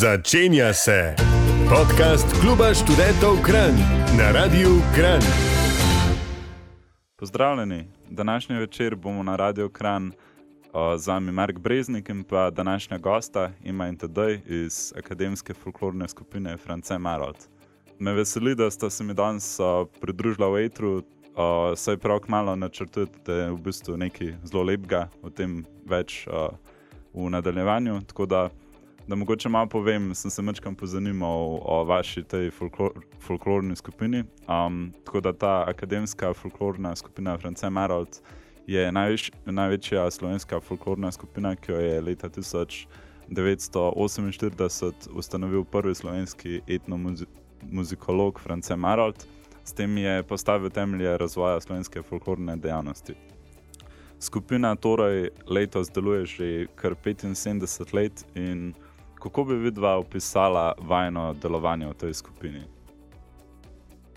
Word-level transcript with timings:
Začenja 0.00 0.72
se 0.72 1.14
podcast 1.68 2.26
Kluba 2.40 2.74
študentov 2.74 3.40
Kran 3.42 3.72
na 4.18 4.32
Radiu 4.32 4.68
Kran. 4.94 5.22
Pozdravljeni, 7.16 7.88
današnji 8.10 8.56
večer 8.56 8.96
bomo 8.96 9.22
na 9.22 9.36
Radio 9.36 9.68
Kran 9.68 10.12
z 10.98 11.06
vami 11.08 11.32
Mark 11.32 11.58
Breznik 11.58 12.08
in 12.08 12.24
pa 12.24 12.50
današnja 12.50 12.98
gosta 12.98 13.50
ima 13.64 13.88
in 13.88 13.96
tedaj 13.96 14.40
iz 14.46 14.92
akademske 14.98 15.54
folklorne 15.54 16.08
skupine 16.08 16.56
France 16.56 16.98
Marold. 16.98 17.36
Me 17.98 18.12
veseli, 18.12 18.54
da 18.54 18.70
ste 18.70 18.90
se 18.90 19.04
mi 19.04 19.14
danes 19.14 19.58
pridružili 20.00 20.50
v 20.52 20.66
Etru, 20.66 21.02
saj 21.76 21.96
prav 21.96 22.20
kmalo 22.20 22.56
načrtujete 22.56 23.50
v 23.50 23.56
bistvu 23.56 23.96
nekaj 23.96 24.34
zelo 24.44 24.62
lepega, 24.62 25.08
o 25.22 25.30
tem 25.30 25.64
več 25.86 26.26
v 27.14 27.30
nadaljevanju. 27.30 28.00
Tako 28.06 28.26
da, 28.26 28.48
da 29.08 29.14
mogoče 29.14 29.48
malo 29.48 29.66
povem, 29.66 30.14
sem 30.14 30.30
se 30.30 30.42
večkrat 30.42 30.76
pozanimal 30.78 31.58
o 31.62 31.84
vaši 31.84 32.22
tej 32.22 32.50
folklor, 32.50 32.92
folklorni 33.20 33.76
skupini. 33.76 34.24
Um, 34.48 34.92
tako 35.04 35.20
da 35.20 35.32
ta 35.32 35.64
akademska 35.68 36.34
folklorna 36.34 36.96
skupina 36.96 37.38
France 37.38 37.70
Marold 37.70 38.20
je 38.66 38.92
največ, 38.92 39.30
največja 39.44 40.10
slovenska 40.10 40.60
folklorna 40.60 41.12
skupina, 41.12 41.56
ki 41.56 41.72
jo 41.72 41.80
je 41.80 42.00
leta 42.00 42.28
1948 42.28 44.92
ustanovil 45.14 45.64
prvi 45.64 45.94
slovenski 45.94 46.60
etnomuzikolog 46.66 48.40
France 48.40 48.76
Marold. 48.76 49.26
S 49.64 49.72
tem 49.72 49.98
je 49.98 50.22
postavil 50.22 50.70
temelje 50.70 51.18
razvoja 51.18 51.60
slovenske 51.60 52.02
folklorne 52.02 52.56
dejavnosti. 52.56 53.14
Skupina 54.20 54.76
torej 54.76 55.28
letos 55.46 55.90
deluje 55.90 56.26
že 56.26 56.66
kar 56.74 56.94
75 56.94 57.94
let 57.94 58.24
in 58.34 58.74
kako 59.26 59.44
bi 59.44 59.54
vidva 59.54 59.96
opisala 59.98 60.72
vajno 60.78 61.32
delovanje 61.42 61.86
v 61.86 61.94
tej 61.94 62.14
skupini? 62.14 62.62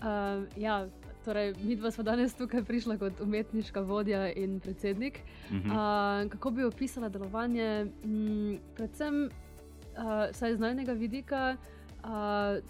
Uh, 0.00 0.46
ja, 0.56 0.86
torej, 1.24 1.54
mi 1.62 1.76
dva 1.76 1.90
smo 1.90 2.04
danes 2.06 2.34
tukaj 2.38 2.62
prišla 2.64 2.96
kot 2.98 3.20
umetniška 3.20 3.80
vodja 3.80 4.30
in 4.32 4.60
predsednik. 4.60 5.18
Uh 5.50 5.56
-huh. 5.56 5.66
uh, 5.66 6.30
kako 6.30 6.50
bi 6.50 6.64
opisala 6.64 7.08
delovanje? 7.08 7.84
Mm, 8.04 8.54
predvsem 8.76 9.30
uh, 10.44 10.50
iz 10.50 10.60
najnega 10.60 10.92
vidika 10.92 11.56
uh, 12.04 12.62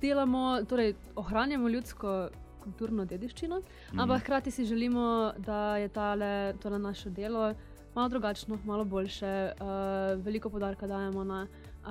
delamo, 0.00 0.64
torej 0.68 0.94
ohranjamo 1.16 1.68
ljudsko 1.68 2.28
kulturno 2.62 3.04
dediščino, 3.04 3.56
uh 3.56 4.00
ampak 4.00 4.20
hkrati 4.20 4.50
si 4.50 4.64
želimo, 4.64 5.32
da 5.38 5.76
je 5.76 5.88
tale, 5.88 6.54
tole 6.62 6.78
naše 6.78 7.10
delo 7.10 7.54
malo 7.94 8.08
drugačno, 8.08 8.58
malo 8.64 8.84
boljše. 8.84 9.52
Uh, 9.60 10.24
veliko 10.24 10.50
podarka 10.50 10.86
dajemo 10.86 11.24
na 11.24 11.46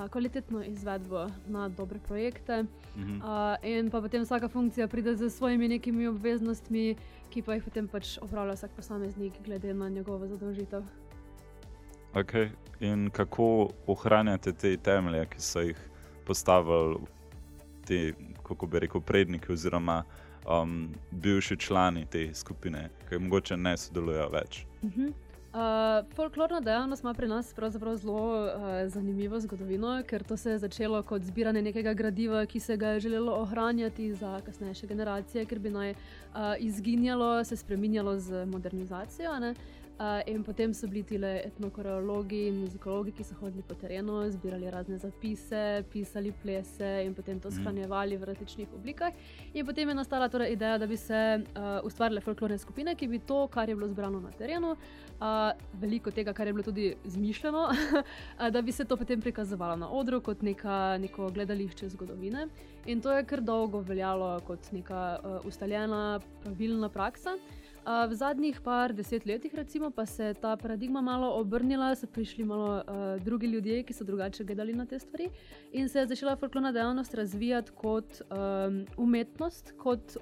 kvalitetno 0.09 0.64
izvedbo 0.64 1.28
na 1.47 1.70
dobre 1.70 2.00
projekte. 2.00 2.64
Mhm. 2.97 3.16
Uh, 3.16 3.23
in 3.64 3.89
pa 3.92 4.02
potem 4.02 4.22
vsaka 4.23 4.47
funkcija 4.47 4.88
pride 4.88 5.16
z 5.16 5.30
svojimi 5.30 5.67
nekimi 5.67 6.08
obveznostmi, 6.08 6.95
ki 7.30 7.42
pa 7.42 7.53
jih 7.53 7.64
potem 7.64 7.88
pač 7.88 8.17
opravlja 8.22 8.53
vsak 8.53 8.72
posameznik, 8.75 9.34
glede 9.45 9.73
na 9.73 9.89
njegovo 9.89 10.28
zadolžitev. 10.28 10.84
Okay. 12.14 12.50
In 12.80 13.09
kako 13.09 13.69
ohranjate 13.88 14.53
te 14.53 14.78
temelje, 14.78 15.25
ki 15.25 15.42
so 15.42 15.62
jih 15.62 15.78
postavili 16.25 16.97
ti, 17.86 18.14
kako 18.44 18.67
bi 18.67 18.80
rekel, 18.80 19.02
predniki 19.02 19.52
oziroma 19.52 20.03
um, 20.47 20.94
bivši 21.12 21.58
člani 21.58 22.06
te 22.06 22.34
skupine, 22.34 22.89
ki 23.09 23.19
morda 23.19 23.56
ne 23.56 23.78
sodelujo 23.78 24.30
več? 24.30 24.66
Uh 24.81 24.89
mhm. 24.89 25.02
-huh. 25.02 25.14
Uh, 25.52 25.57
folklorna 26.16 26.59
dejavnost 26.59 27.03
ima 27.03 27.13
pri 27.13 27.27
nas 27.27 27.53
zelo 27.95 28.45
uh, 28.45 28.52
zanimivo 28.88 29.39
zgodovino, 29.39 30.03
ker 30.07 30.23
to 30.23 30.38
se 30.38 30.52
je 30.52 30.57
začelo 30.57 31.03
kot 31.03 31.21
zbiranje 31.21 31.61
nekega 31.61 31.94
gradiva, 31.94 32.45
ki 32.45 32.59
se 32.59 32.77
ga 32.77 32.88
je 32.88 32.99
želelo 32.99 33.33
ohranjati 33.33 34.13
za 34.13 34.41
kasnejše 34.45 34.88
generacije, 34.88 35.45
ker 35.45 35.59
bi 35.59 35.69
naj 35.69 35.91
uh, 35.91 35.95
izginjalo, 36.59 37.44
se 37.44 37.55
spremenjalo 37.55 38.19
z 38.19 38.45
modernizacijo. 38.45 39.39
Ne? 39.39 39.56
Uh, 40.01 40.22
in 40.25 40.44
potem 40.44 40.73
so 40.73 40.88
bili 40.88 41.03
ti 41.03 41.16
etnokoreologi 41.22 42.47
in 42.47 42.56
muzikologi, 42.63 43.12
ki 43.12 43.23
so 43.23 43.35
hodili 43.38 43.62
po 43.62 43.75
terenu, 43.75 44.31
zbirali 44.31 44.72
razne 44.72 44.97
zapise, 44.97 45.83
pisali 45.94 46.31
plese 46.44 47.03
in 47.06 47.13
potem 47.13 47.39
to 47.39 47.50
mhm. 47.50 47.57
shranjevali 47.57 48.18
v 48.18 48.23
različnih 48.23 48.68
oblikah. 48.73 49.13
In 49.53 49.66
potem 49.66 49.89
je 49.89 49.95
nastala 49.95 50.29
torej 50.29 50.53
ideja, 50.53 50.78
da 50.78 50.88
bi 50.88 50.97
se 50.97 51.44
uh, 51.44 51.85
ustvarile 51.85 52.22
folklorne 52.22 52.57
skupine, 52.57 52.95
ki 52.95 53.07
bi 53.07 53.19
to, 53.19 53.47
kar 53.47 53.69
je 53.69 53.75
bilo 53.75 53.88
zbrano 53.88 54.19
na 54.19 54.31
terenu, 54.31 54.75
uh, 55.21 55.51
veliko 55.81 56.11
tega, 56.11 56.33
kar 56.33 56.47
je 56.47 56.53
bilo 56.53 56.63
tudi 56.63 56.95
izmišljeno, 57.05 57.69
da 58.53 58.61
bi 58.61 58.71
se 58.71 58.85
to 58.85 58.97
potem 58.97 59.21
prikazovalo 59.21 59.75
na 59.75 59.89
odru 59.89 60.21
kot 60.21 60.41
neka, 60.41 60.97
neko 60.97 61.29
gledališče 61.29 61.89
zgodovine. 61.89 62.47
In 62.85 63.01
to 63.01 63.11
je 63.11 63.25
kar 63.25 63.41
dolgo 63.41 63.79
veljalo 63.79 64.39
kot 64.47 64.71
neka 64.71 65.19
uh, 65.23 65.45
ustaljena, 65.45 66.19
pravilna 66.43 66.89
praksa. 66.89 67.37
Uh, 67.81 68.05
v 68.09 68.13
zadnjih 68.13 68.59
par 68.61 68.93
deset 68.93 69.25
letih, 69.25 69.53
recimo, 69.55 69.89
pa 69.91 70.05
se 70.05 70.25
je 70.25 70.33
ta 70.33 70.55
paradigma 70.55 71.01
malo 71.01 71.31
obrnila, 71.39 71.95
so 71.95 72.07
prišli 72.07 72.45
malo 72.45 72.75
uh, 72.77 73.23
drugi 73.23 73.47
ljudje, 73.47 73.83
ki 73.83 73.93
so 73.93 74.05
drugače 74.05 74.43
gledali 74.43 74.73
na 74.73 74.85
te 74.85 74.99
stvari, 74.99 75.29
in 75.71 75.89
se 75.89 75.99
je 75.99 76.07
začela 76.07 76.35
folklorna 76.35 76.71
dejavnost 76.71 77.13
razvijati 77.13 77.71
kot 77.75 78.21
um, 78.21 78.85
umetnost, 78.97 79.73
kot 79.77 80.17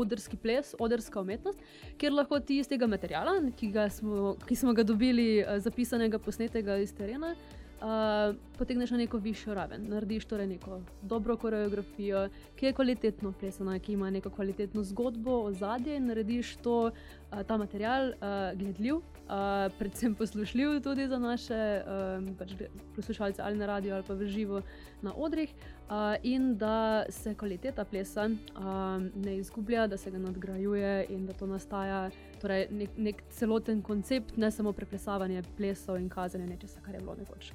odrski 0.00 0.36
ples, 0.36 0.74
odrska 0.78 1.20
umetnost, 1.20 1.58
kjer 1.98 2.12
lahko 2.12 2.40
ti 2.40 2.58
iz 2.58 2.68
tega 2.68 2.86
materiala, 2.86 3.38
ki, 3.56 3.72
smo, 3.90 4.36
ki 4.46 4.56
smo 4.56 4.72
ga 4.72 4.82
dobili, 4.82 5.28
uh, 5.42 5.58
zapisanega, 5.62 6.18
posnetega 6.18 6.76
iz 6.82 6.94
terena, 6.94 7.34
uh, 7.80 8.34
potegneš 8.58 8.90
na 8.90 8.96
neko 8.96 9.18
višjo 9.18 9.54
raven. 9.54 9.88
Narediš 9.88 10.24
torej 10.24 10.46
neko 10.46 10.80
dobro 11.02 11.36
koreografijo, 11.36 12.28
ki 12.56 12.66
je 12.66 12.72
kvalitetno 12.72 13.32
plesana, 13.40 13.78
ki 13.78 13.92
ima 13.92 14.10
neko 14.10 14.30
kvalitetno 14.30 14.84
zgodbo 14.84 15.42
o 15.44 15.52
zadnje 15.52 15.96
in 15.96 16.06
narediš 16.06 16.56
to, 16.62 16.78
uh, 16.90 17.42
ta 17.46 17.56
material 17.56 18.08
uh, 18.08 18.58
gledljiv, 18.58 19.02
uh, 19.28 19.72
predvsem 19.78 20.14
poslušljiv 20.14 20.80
tudi 20.82 21.08
za 21.08 21.18
naše 21.18 21.82
um, 21.82 22.34
pač 22.38 22.52
poslušalce 22.96 23.42
ali 23.42 23.58
na 23.58 23.66
radiju 23.66 23.94
ali 23.94 24.04
pa 24.06 24.14
v 24.14 24.26
živo 24.26 24.62
na 25.02 25.12
odrih. 25.16 25.54
Uh, 25.54 26.16
in 26.22 26.56
da 26.58 27.04
se 27.08 27.34
kvaliteta 27.34 27.84
plesa 27.84 28.24
um, 28.24 29.10
ne 29.14 29.36
izgublja, 29.36 29.86
da 29.86 29.96
se 29.96 30.10
ga 30.10 30.18
nadgrajuje, 30.18 31.06
in 31.08 31.26
da 31.26 31.32
to 31.32 31.46
nastaja 31.46 32.10
torej 32.40 32.66
nek, 32.70 32.90
nek 32.96 33.22
celoten 33.30 33.82
koncept, 33.82 34.36
ne 34.36 34.50
samo 34.50 34.72
preplesavanje 34.72 35.42
plesov 35.56 35.96
in 35.96 36.08
kazanje 36.08 36.46
nečesa, 36.46 36.80
kar 36.80 36.94
je 36.94 37.00
bilo 37.00 37.16
nekoč 37.18 37.52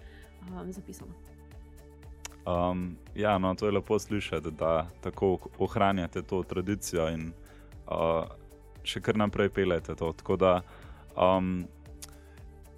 um, 0.49 0.71
zapisano. 0.71 1.11
Um, 2.45 2.97
ja, 3.15 3.37
no, 3.37 3.55
to 3.55 3.65
je 3.65 3.71
lepo 3.71 3.99
slišati, 3.99 4.51
da 4.51 4.87
tako 5.01 5.37
ohranjate 5.57 6.21
to 6.21 6.43
tradicijo 6.43 7.09
in 7.09 7.31
uh, 7.87 8.25
še 8.83 9.01
kar 9.01 9.17
naprej 9.17 9.49
pelete 9.53 9.95
to. 9.95 10.13
Tako 10.13 10.37
da, 10.39 10.53
um, 11.17 11.67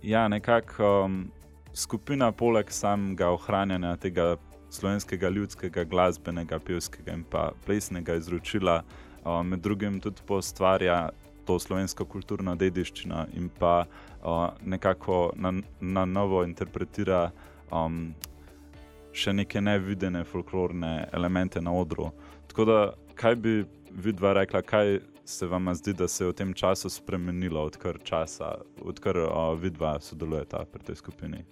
ja, 0.03 0.27
nekako 0.27 1.03
um, 1.05 1.31
skupina, 1.73 2.31
poleg 2.31 2.71
samega 2.71 3.29
ohranjanja 3.29 3.95
tega 3.97 4.35
slovenskega 4.71 5.29
ljudskega 5.29 5.83
glasbenega, 5.83 6.59
pevskega 6.59 7.13
in 7.13 7.23
pa 7.23 7.51
plesnega 7.65 8.15
izročila, 8.15 8.81
um, 9.25 9.47
med 9.47 9.59
drugim 9.59 9.99
tudi 9.99 10.23
postvarja 10.27 11.09
to 11.45 11.59
slovensko 11.59 12.05
kulturno 12.05 12.55
dediščino 12.55 13.25
in 13.33 13.49
pa 13.59 13.85
uh, 13.85 14.49
nekako 14.61 15.31
na, 15.35 15.53
na 15.79 16.05
novo 16.05 16.43
interpretira 16.45 17.31
um, 17.71 18.13
še 19.11 19.33
neke 19.33 19.61
nevidene 19.61 20.23
folklorne 20.23 21.09
elemente 21.13 21.61
na 21.61 21.73
odru. 21.75 22.11
Tako 22.47 22.65
da, 22.65 22.79
kaj 23.15 23.35
bi 23.35 23.55
vidva 23.91 24.33
rekla, 24.37 24.61
kaj 24.61 24.99
se 25.31 25.47
vam 25.47 25.73
zdi, 25.75 25.93
da 25.93 26.07
se 26.07 26.23
je 26.23 26.29
v 26.29 26.33
tem 26.33 26.53
času 26.53 26.89
spremenilo, 26.89 27.63
odkar 27.63 27.99
časa, 28.03 28.55
odkar 28.81 29.17
uh, 29.17 29.59
vidva 29.59 29.95
sodelujeta 29.99 30.65
pri 30.71 30.83
tej 30.83 30.95
skupini? 30.99 31.43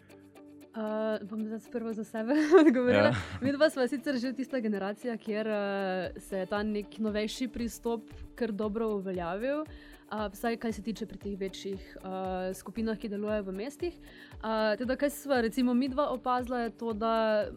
Uh, 0.69 1.17
bom 1.27 1.41
zdaj 1.47 1.71
prvo 1.71 1.93
za 1.93 2.03
sebe 2.03 2.35
odgovorila. 2.61 3.09
Ja. 3.09 3.15
Mi 3.41 3.51
dva 3.51 3.69
smo 3.69 3.87
sicer 3.87 4.19
že 4.19 4.33
tista 4.33 4.59
generacija, 4.59 5.17
kjer 5.17 5.47
uh, 5.47 6.21
se 6.21 6.43
je 6.43 6.45
ta 6.45 6.63
nek 6.63 6.99
novejši 6.99 7.47
pristop 7.47 8.11
kar 8.35 8.51
dobro 8.51 8.89
uveljavil. 8.99 9.65
Uh, 10.11 10.27
vsaj 10.33 10.57
kar 10.57 10.73
se 10.73 10.81
tiče 10.81 11.05
pri 11.05 11.17
teh 11.17 11.39
večjih 11.39 11.97
uh, 12.01 12.55
skupinah, 12.55 12.97
ki 12.97 13.09
delujejo 13.09 13.43
v 13.49 13.57
mestih. 13.63 13.97
Uh, 14.39 14.77
teda, 14.77 14.95
kaj 14.95 15.09
smo, 15.09 15.41
recimo, 15.41 15.73
mi 15.73 15.89
dva 15.89 16.09
opazila, 16.13 16.63
je 16.67 16.69
to, 16.69 16.93
da 16.93 17.49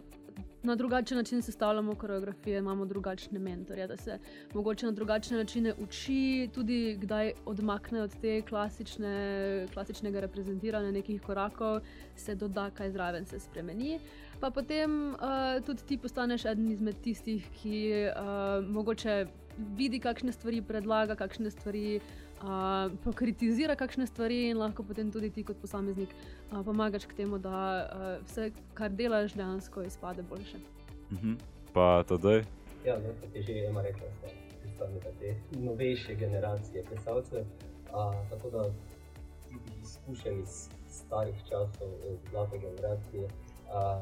na 0.62 0.74
drugačen 0.76 1.18
način 1.18 1.42
sestavljamo 1.42 1.94
koreografije, 1.94 2.58
imamo 2.58 2.84
drugačne 2.84 3.38
mentorje, 3.38 3.86
da 3.86 3.96
se 3.96 4.18
mogoče 4.54 4.86
na 4.86 4.92
drugačne 4.92 5.36
načine 5.36 5.74
uči, 5.78 6.48
tudi 6.54 6.96
kdaj 7.00 7.32
odmakne 7.46 8.02
od 8.02 8.20
te 8.20 8.42
klasične, 8.42 9.66
klasičnega 9.74 10.20
reprezentiranja 10.20 10.90
nekih 10.90 11.22
korakov, 11.22 11.80
se 12.16 12.34
doda 12.34 12.70
kaj 12.70 12.90
zraven, 12.90 13.26
se 13.26 13.40
spremeni. 13.40 13.98
Pa 14.40 14.50
potem 14.50 15.14
uh, 15.14 15.64
tudi 15.66 15.82
ti 15.86 15.98
postaneš 15.98 16.44
eden 16.44 16.70
izmed 16.70 16.96
tistih, 17.02 17.46
ki 17.62 17.92
uh, 18.10 18.68
mogoče 18.68 19.26
vidi, 19.76 20.00
kakšne 20.00 20.32
stvari 20.32 20.62
predlaga, 20.62 21.14
kakšne 21.14 21.50
stvari 21.50 22.00
uh, 22.42 22.92
pokritizira 23.04 23.76
kakšne 23.76 24.06
stvari 24.06 24.48
in 24.50 24.58
lahko 24.58 24.82
potem 24.82 25.10
tudi 25.10 25.30
ti 25.30 25.44
kot 25.44 25.56
posameznik 25.60 26.08
uh, 26.14 26.62
pomagaš 26.64 27.06
k 27.06 27.16
temu, 27.22 27.38
da 27.38 27.58
uh, 27.58 28.26
vse, 28.26 28.50
kar 28.74 28.90
delaš, 28.90 29.34
dejansko 29.34 29.82
izpade 29.82 30.22
boljše. 30.22 30.58
Uh 31.10 31.18
mhm. 31.18 31.32
-huh. 31.32 31.36
Pa 31.72 32.04
tudi? 32.08 32.44
Ja, 32.84 32.98
no, 32.98 33.14
kot 33.20 33.36
je 33.36 33.42
že 33.42 33.52
ena 33.52 33.82
rekla, 33.82 34.06
da 34.22 34.28
predstavljate 34.60 35.12
te 35.20 35.36
novejše 35.58 36.14
generacije 36.14 36.84
plesalcev. 36.84 37.44
Tako 38.30 38.50
da 38.50 38.64
izkušen 39.82 40.40
iz 40.40 40.68
starih 40.88 41.36
časov, 41.48 41.88
iz 42.12 42.30
zlate 42.30 42.58
generacije, 42.58 43.28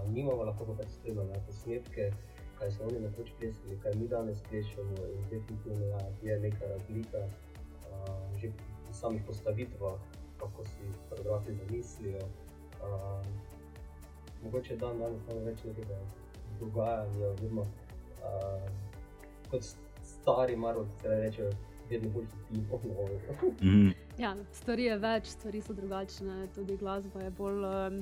nimamo 0.08 0.42
lahko 0.42 0.64
pa 0.78 0.88
spremljati 0.88 1.40
posnetke 1.46 2.12
kaj 2.60 2.70
so 2.70 2.84
oni 2.84 3.00
nekoč 3.00 3.28
plesali, 3.38 3.78
kaj 3.82 3.94
mi 3.94 4.08
danes 4.08 4.38
plešemo. 4.48 4.96
In 5.14 5.22
definitivno 5.31 5.87
ja, 5.87 6.00
je 6.22 6.40
neka 6.40 6.64
razlika 6.66 7.19
uh, 7.19 7.50
že 8.40 8.48
v 8.48 8.94
samih 8.94 9.22
postavitvah, 9.26 9.98
kako 10.40 10.64
si 10.64 10.92
fotografi 11.08 11.54
zamislijo. 11.54 12.19
Uh, 12.81 13.25
mogoče 14.44 14.76
dan 14.76 14.98
danes 14.98 15.20
imamo 15.28 15.44
več 15.44 15.64
nekega 15.64 15.98
dogajanja, 16.60 17.26
oziroma 17.28 17.62
uh, 17.62 18.70
kot 19.50 19.64
stari 20.02 20.56
maro, 20.56 20.87
se 21.02 21.08
reče. 21.08 21.50
Mm. 23.60 23.90
Ja, 24.19 24.37
stvari 24.52 24.84
je 24.84 24.96
več, 25.02 25.32
stvari 25.34 25.60
so 25.60 25.75
drugačne, 25.75 26.44
tudi 26.54 26.76
glasba 26.78 27.25
je 27.25 27.31
bolj 27.34 27.64
um, 27.66 27.96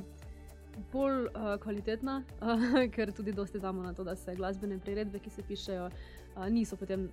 bolj 0.92 1.24
uh, 1.30 1.54
kvalitetna, 1.62 2.18
uh, 2.42 2.66
ker 2.94 3.12
tudi 3.16 3.32
dosti 3.32 3.58
damo 3.58 3.82
na 3.82 3.94
to, 3.96 4.04
da 4.04 4.16
se 4.16 4.34
glasbene 4.36 4.78
priredbe, 4.78 5.22
ki 5.24 5.30
se 5.30 5.42
pišejo, 5.42 5.88
uh, 5.88 6.46
niso 6.52 6.76
potem. 6.76 7.08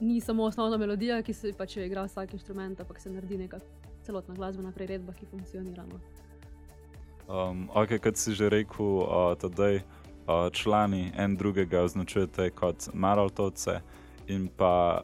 Ni 0.00 0.20
samo 0.20 0.44
osnovna 0.44 0.76
melodija, 0.76 1.22
ki 1.22 1.32
se 1.32 1.52
pač 1.52 1.76
igra 1.76 2.06
vsak 2.08 2.32
inštrument, 2.34 2.80
ampak 2.80 3.00
se 3.00 3.10
naredi 3.12 3.38
neka 3.38 3.58
celotna 4.06 4.34
glasbena 4.34 4.72
priredba, 4.72 5.12
ki 5.12 5.26
funkcionira. 5.30 5.84
No. 5.86 6.00
Um, 7.28 7.68
ok, 7.74 7.98
kot 8.02 8.16
si 8.16 8.34
že 8.34 8.48
rekel, 8.48 8.86
uh, 9.04 9.34
tedaj 9.38 9.76
uh, 9.76 10.48
člani 10.52 11.12
en 11.16 11.36
drugega 11.36 11.84
označujete 11.84 12.50
kot 12.50 12.88
maraltovce 12.94 13.80
in 14.26 14.48
pa 14.48 15.02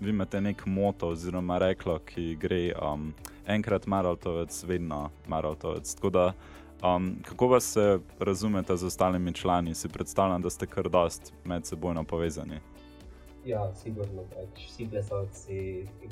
vi 0.00 0.10
imate 0.10 0.40
nek 0.40 0.66
moto 0.66 1.14
oziroma 1.14 1.58
reklo, 1.58 1.98
ki 1.98 2.34
gre 2.36 2.74
um, 2.74 3.12
enkrat 3.46 3.86
maraltovec, 3.86 4.64
vedno 4.64 5.10
maraltovec. 5.28 5.94
Tako 5.94 6.10
da 6.10 6.32
Um, 6.84 7.16
kako 7.24 7.46
vas 7.46 7.76
razumete 8.18 8.76
z 8.76 8.86
ostalimi 8.86 9.32
člani? 9.32 9.74
Si 9.74 9.88
predstavljam, 9.88 10.42
da 10.42 10.50
ste 10.50 10.66
kar 10.66 10.88
dost 10.88 11.32
med 11.44 11.66
sebojno 11.66 12.04
povezani. 12.04 12.60
Ja, 13.44 13.74
sigurno. 13.76 14.24
Pač 14.32 14.62
vsi 14.70 14.86
plesalci, 14.88 15.56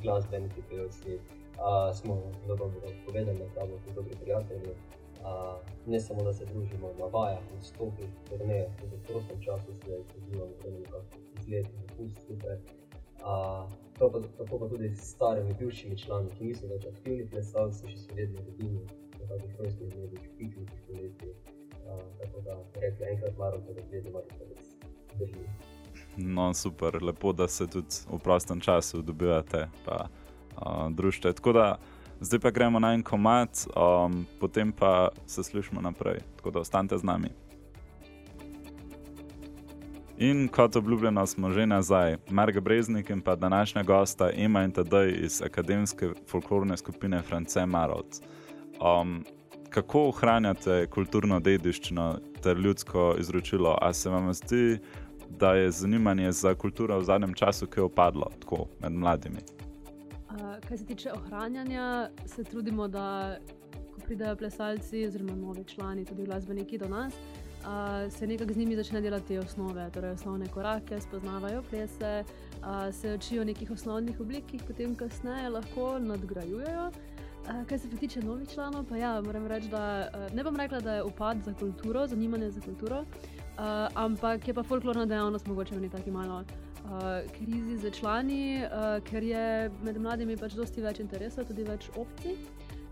glasbeniki, 0.02 0.62
pevci 0.68 1.14
uh, 1.16 1.88
smo 1.96 2.18
zelo 2.42 2.56
dobro 2.56 2.90
povezani, 3.06 3.38
da 3.54 3.66
smo 3.66 3.78
tudi 3.84 3.94
dobri 3.94 4.16
prijatelji. 4.20 4.74
Uh, 5.22 5.56
ne 5.86 6.00
samo, 6.00 6.22
da 6.22 6.32
se 6.32 6.44
družimo 6.44 6.90
na 6.98 7.06
vajah, 7.14 7.40
na 7.54 7.62
stopih, 7.62 8.10
turneje, 8.28 8.68
tudi 8.80 8.96
v 8.96 9.02
prostem 9.08 9.40
času 9.42 9.72
se 9.84 9.98
izdivamo, 10.18 10.52
da 10.62 10.68
imamo 10.68 11.04
izgled 11.38 11.66
in 11.66 11.82
okus 11.92 12.12
skupaj. 12.24 12.56
Uh, 13.22 13.72
tako 13.98 14.58
pa 14.58 14.68
tudi 14.68 14.94
s 14.94 15.14
starimi, 15.14 15.54
bivšimi 15.58 15.98
člani, 15.98 16.30
ki 16.38 16.44
niso 16.44 16.66
več 16.66 16.86
aktivni 16.90 17.28
plesalci, 17.30 17.86
še 17.88 17.98
so 18.04 18.18
vedno 18.18 18.44
vidni 18.58 18.86
kakih 19.28 19.60
rojstnih 19.60 19.94
dnevih, 19.94 20.30
piknikih 20.38 20.80
poleti. 20.88 21.34
Tako 22.18 22.40
da 22.44 22.58
rekli 22.80 23.06
enkrat 23.14 23.38
maraton, 23.38 23.78
da 23.78 23.82
vedno 23.90 24.10
maraton 24.10 24.52
drži. 25.18 25.46
No, 26.16 26.54
super, 26.54 27.02
lepo, 27.02 27.32
da 27.32 27.48
se 27.48 27.66
tudi 27.66 28.04
v 28.10 28.18
prostem 28.18 28.60
času 28.60 29.02
dobivate, 29.02 29.68
pa 29.84 30.06
uh, 30.56 30.90
družite. 30.90 31.32
Tako 31.32 31.52
da 31.52 31.78
zdaj 32.20 32.40
pa 32.40 32.50
gremo 32.50 32.78
na 32.78 32.94
en 32.94 33.02
komat, 33.02 33.66
um, 33.76 34.26
potem 34.40 34.72
pa 34.72 35.08
se 35.26 35.42
slišimo 35.42 35.80
naprej. 35.80 36.20
Tako 36.36 36.50
da 36.50 36.60
ostanite 36.60 36.98
z 36.98 37.04
nami. 37.04 37.28
In 40.18 40.48
kot 40.48 40.76
obljubljeno, 40.76 41.26
smo 41.26 41.50
že 41.50 41.66
nazaj, 41.66 42.16
Marga 42.30 42.60
Breznik 42.60 43.10
in 43.10 43.20
pa 43.20 43.36
današnja 43.36 43.82
gosta 43.82 44.30
Ema 44.36 44.62
in 44.64 44.70
Tadej 44.70 45.24
iz 45.24 45.42
akademske 45.42 46.10
folklorne 46.28 46.76
skupine 46.76 47.22
France 47.22 47.66
Maroc. 47.66 48.20
Um, 48.80 49.24
kako 49.70 50.08
ohranjate 50.08 50.86
kulturno 50.86 51.40
dediščino 51.40 52.18
ter 52.42 52.56
ljudsko 52.56 53.14
izročilo? 53.18 53.78
A 53.80 53.92
se 53.92 54.10
vam 54.10 54.32
zdi, 54.34 54.78
da 55.38 55.54
je 55.54 55.70
zanimanje 55.70 56.32
za 56.32 56.54
kulturo 56.54 56.98
v 56.98 57.04
zadnjem 57.04 57.34
času 57.34 57.66
kaj 57.66 57.82
opadlo 57.82 58.30
tako 58.40 58.66
med 58.80 58.92
mladimi? 58.92 59.38
Uh, 60.30 60.38
kar 60.68 60.78
se 60.78 60.86
tiče 60.86 61.12
ohranjanja, 61.12 62.10
se 62.26 62.44
trudimo, 62.44 62.88
da 62.88 63.36
ko 63.94 64.00
pridejo 64.06 64.36
plesalci, 64.36 65.06
oziroma 65.06 65.34
novi 65.36 65.64
člani, 65.64 66.04
tudi 66.04 66.24
glasbeniki 66.24 66.78
do 66.78 66.88
nas. 66.88 67.14
Uh, 67.62 68.12
se 68.12 68.26
nekako 68.26 68.52
z 68.52 68.56
njimi 68.56 68.76
začne 68.76 69.00
delati 69.00 69.38
osnove, 69.38 69.90
torej 69.90 70.10
osnovne 70.10 70.46
korake, 70.46 71.00
spoznavajo 71.00 71.62
plese, 71.70 72.24
uh, 72.24 72.94
se 72.94 73.14
učijo 73.14 73.44
nekih 73.44 73.70
osnovnih 73.70 74.20
oblik, 74.20 74.46
ki 74.46 74.56
jih 74.56 74.64
potem 74.66 74.94
kasneje 74.94 75.48
lahko 75.48 75.98
nadgrajujejo. 75.98 76.90
Uh, 77.42 77.66
kar 77.68 77.78
se 77.78 77.88
tiče 77.88 78.20
novih 78.20 78.48
članov, 78.48 78.84
pa 78.88 78.96
ja, 78.96 79.20
moram 79.20 79.46
reči, 79.46 79.68
da 79.68 80.08
uh, 80.08 80.34
ne 80.34 80.44
bom 80.44 80.56
rekla, 80.56 80.80
da 80.80 80.94
je 80.94 81.02
upad 81.02 81.44
za 81.44 81.54
kulturo, 81.54 82.06
zanimanje 82.06 82.50
za 82.50 82.60
kulturo, 82.60 83.00
uh, 83.00 83.41
ampak 83.94 84.48
je 84.48 84.54
pa 84.54 84.62
folklorna 84.62 85.06
dejavnost 85.06 85.46
mogoče 85.46 85.76
v 85.76 85.80
neki 85.80 85.96
taki 85.96 86.10
malo 86.10 86.42
uh, 86.84 87.32
krizi 87.36 87.78
za 87.78 87.90
člani, 87.90 88.64
uh, 88.64 89.04
ker 89.04 89.22
je 89.22 89.70
med 89.82 90.00
mladimi 90.00 90.36
pač 90.36 90.56
dosti 90.58 90.82
več 90.82 91.00
interesa, 91.00 91.44
tudi 91.44 91.66
več 91.66 91.90
opcij. 91.96 92.36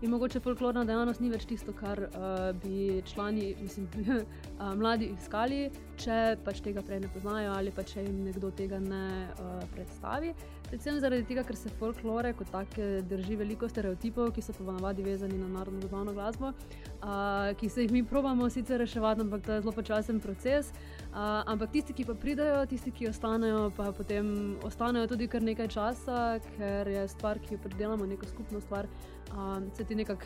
In 0.01 0.09
mogoče 0.09 0.39
folklorna 0.41 0.81
dejavnost 0.85 1.21
ni 1.21 1.29
več 1.29 1.45
tisto, 1.45 1.73
kar 1.77 1.99
uh, 2.07 2.49
bi 2.63 3.01
člani, 3.05 3.51
mislim, 3.61 3.89
uh, 4.01 4.71
mladi 4.79 5.11
iskali, 5.13 5.67
če 6.01 6.37
pač 6.45 6.63
tega 6.65 6.81
prej 6.85 7.03
ne 7.03 7.11
poznajo 7.13 7.53
ali 7.57 7.73
pa 7.75 7.85
če 7.85 8.07
jim 8.07 8.23
nekdo 8.25 8.49
tega 8.57 8.79
ne 8.81 9.05
uh, 9.37 9.61
predstavi. 9.75 10.33
Predvsem 10.71 11.01
zaradi 11.03 11.25
tega, 11.27 11.41
ker 11.43 11.57
se 11.59 11.69
folklore 11.75 12.29
kot 12.39 12.47
take 12.47 12.85
drži 13.03 13.35
veliko 13.35 13.67
stereotipov, 13.67 14.29
ki 14.31 14.43
so 14.45 14.53
pa 14.55 14.71
navadi 14.71 15.03
vezani 15.03 15.35
na 15.35 15.49
narodno 15.51 15.81
zabavno 15.83 16.13
glasbo, 16.15 16.53
uh, 16.53 17.49
ki 17.59 17.69
se 17.69 17.83
jih 17.83 17.91
mi 17.91 18.05
probamo 18.07 18.47
sicer 18.49 18.79
reševati, 18.79 19.25
ampak 19.25 19.43
to 19.43 19.51
je 19.51 19.65
zelo 19.65 19.73
počasen 19.75 20.21
proces. 20.23 20.69
Uh, 20.71 21.43
ampak 21.51 21.73
tisti, 21.75 21.97
ki 21.97 22.05
pa 22.07 22.15
pridejo, 22.15 22.63
tisti, 22.71 22.95
ki 22.95 23.09
ostanejo, 23.11 23.65
pa 23.75 23.89
potem 23.91 24.31
ostanejo 24.63 25.11
tudi 25.11 25.27
kar 25.27 25.43
nekaj 25.43 25.67
časa, 25.75 26.21
ker 26.55 26.87
je 26.87 27.03
stvar, 27.17 27.43
ki 27.43 27.57
jo 27.57 27.63
predelamo, 27.67 28.07
neko 28.07 28.31
skupno 28.31 28.63
stvar 28.63 28.87
um, 29.35 29.67
se 29.75 29.83
ti 29.83 29.99
nekako 29.99 30.23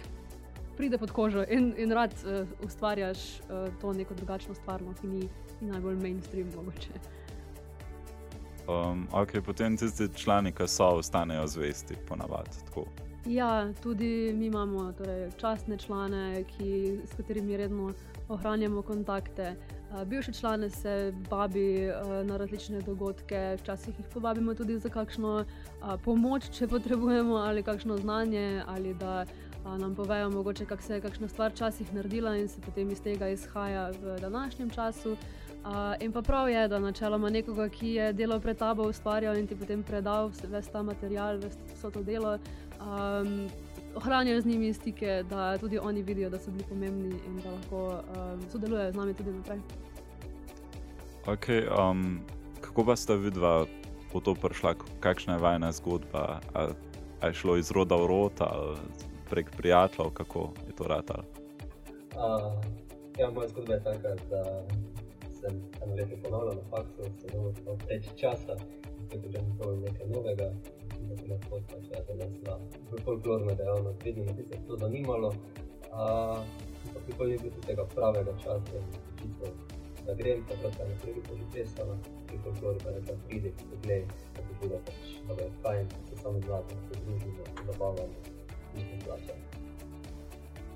pride 0.77 1.01
pod 1.01 1.11
kožo 1.11 1.41
in, 1.49 1.73
in 1.77 1.91
rad 1.91 2.13
uh, 2.21 2.45
ustvarjaš 2.61 3.27
uh, 3.49 3.65
to 3.81 3.97
neko 3.97 4.13
drugačno 4.13 4.53
stvar, 4.53 4.85
no, 4.85 4.93
ki 5.01 5.09
ni, 5.09 5.27
ni 5.61 5.73
najbolj 5.73 6.03
mainstream 6.05 6.53
mogoče. 6.53 7.24
Um, 8.67 9.07
ok, 9.11 9.29
potem 9.45 9.77
tisti 9.77 10.07
člani, 10.15 10.51
ki 10.51 10.67
so, 10.67 10.87
ostanejo 10.97 11.47
zvesti, 11.47 11.95
ponavadi. 12.07 12.49
Ja, 13.25 13.73
tudi 13.83 14.33
mi 14.33 14.45
imamo 14.45 14.91
torej, 14.97 15.29
častne 15.37 15.77
člane, 15.77 16.43
ki, 16.43 16.99
s 17.05 17.17
katerimi 17.17 17.57
redno 17.57 17.91
ohranjamo 18.29 18.81
kontakte. 18.81 19.55
Uh, 19.91 20.03
bivše 20.03 20.33
člane 20.33 20.69
se 20.69 21.13
babi 21.29 21.89
uh, 21.89 22.25
na 22.25 22.37
različne 22.37 22.81
dogodke, 22.81 23.57
včasih 23.61 23.99
jih 23.99 24.07
povabimo 24.13 24.53
tudi 24.53 24.79
za 24.79 24.89
kakšno 24.89 25.45
uh, 25.45 25.93
pomoč, 26.03 26.49
če 26.49 26.67
potrebujemo, 26.67 27.35
ali 27.35 27.63
kakšno 27.63 27.97
znanje, 27.97 28.63
ali 28.67 28.93
da 28.93 29.25
uh, 29.25 29.77
nam 29.77 29.95
povejo, 29.95 30.29
mogoče 30.29 30.65
kak 30.65 30.81
se 30.81 30.93
je 30.93 31.01
kakšna 31.01 31.27
stvar 31.27 31.51
včasih 31.51 31.93
naredila 31.93 32.37
in 32.37 32.47
se 32.47 32.61
potem 32.61 32.91
iz 32.91 33.01
tega 33.01 33.29
izhaja 33.29 33.91
v 34.01 34.19
današnjem 34.21 34.69
času. 34.69 35.17
Uh, 35.65 35.71
in 35.99 36.11
pa 36.11 36.21
prav 36.21 36.49
je, 36.49 36.67
da 36.67 36.79
načeloma 36.79 37.29
nekoga, 37.29 37.69
ki 37.69 37.89
je 37.89 38.13
delal 38.13 38.39
pred 38.39 38.57
tabo, 38.57 38.83
ustvarjal 38.85 39.37
in 39.37 39.47
ti 39.47 39.55
potem 39.57 39.83
predal 39.83 40.29
vse 40.29 40.61
ta 40.71 40.83
material, 40.83 41.39
vse 41.41 41.91
to 41.91 42.03
delo. 42.03 42.37
Um, 42.77 43.49
ohranjajo 43.95 44.41
z 44.41 44.45
njimi 44.45 44.73
stike, 44.73 45.23
da 45.29 45.57
tudi 45.57 45.79
oni 45.79 46.01
vidijo, 46.01 46.29
da 46.29 46.39
so 46.39 46.51
bili 46.51 46.63
pomembni 46.69 47.15
in 47.27 47.41
da 47.43 47.51
lahko 47.51 47.87
um, 47.87 48.41
sodelujejo 48.51 48.91
z 48.91 48.95
nami 48.95 49.13
tudi 49.13 49.31
naprej. 49.31 49.59
Okay, 51.25 51.89
um, 51.89 52.19
kako 52.61 52.85
pa 52.85 52.95
ste 52.95 53.15
vidva 53.17 53.65
po 54.13 54.19
to 54.19 54.35
prišla, 54.35 54.75
kakšna 54.99 55.33
je 55.33 55.39
vajna 55.39 55.71
zgodba? 55.71 56.39
A, 56.53 56.67
a 57.21 57.27
je 57.27 57.33
šlo 57.33 57.57
iz 57.57 57.71
roda 57.71 57.95
v 57.95 58.07
rod 58.07 58.33
ali 58.39 58.77
prek 59.29 59.49
prijateljev, 59.57 60.13
kako 60.13 60.53
je 60.67 60.75
to 60.75 60.83
rata? 60.83 61.23
Uh, 62.13 62.53
ja, 63.17 63.31
moja 63.31 63.47
zgodba 63.47 63.73
je 63.73 63.83
taka, 63.83 64.13
da 64.29 64.43
sem 65.45 65.61
eno 65.83 65.95
leto 65.95 66.17
ponovila 66.23 66.57
na 66.57 66.65
faksu, 66.73 67.11
sem 67.21 67.37
imel 67.37 67.77
več 67.89 68.09
časa, 68.19 68.57
da 68.57 69.05
sem 69.11 69.21
videl 69.27 69.77
nekaj 69.85 70.09
novega 70.13 70.49
da 71.09 71.17
se 71.17 71.27
lahko 71.29 71.59
pač 71.69 71.87
ja, 71.91 72.01
zanesla 72.07 72.57
v 72.91 73.01
folklorno 73.05 73.55
dejavnost. 73.55 74.03
Vedno 74.05 74.23
me 74.25 74.45
je 74.51 74.59
to 74.67 74.77
zanimalo, 74.77 75.33
ampak 75.91 77.07
nikoli 77.07 77.31
ni 77.31 77.37
bilo 77.37 77.65
tega 77.67 77.85
pravega 77.95 78.35
časa 78.43 78.81
odločitev, 78.81 79.53
da 80.05 80.13
grem, 80.13 80.45
takrat 80.49 80.77
sem 80.77 80.89
na 80.89 80.99
prvi 81.01 81.25
poli 81.29 81.49
pesala, 81.53 81.97
pri 82.27 82.41
folklori 82.45 82.85
pa 82.85 82.95
nekaj 82.97 83.19
pridi, 83.27 83.53
poglej, 83.71 84.05
kako 84.37 84.47
spodbuda, 84.59 84.81
pač, 84.89 85.17
da 85.27 85.41
je 85.43 85.51
fajn, 85.63 85.91
da 85.97 86.05
se 86.09 86.23
samo 86.23 86.45
znati, 86.47 86.75
da 86.75 86.87
se 86.87 87.03
družimo, 87.05 87.51
zabavamo 87.65 88.07
in 88.75 88.89
se 88.89 89.05
plača. 89.05 89.44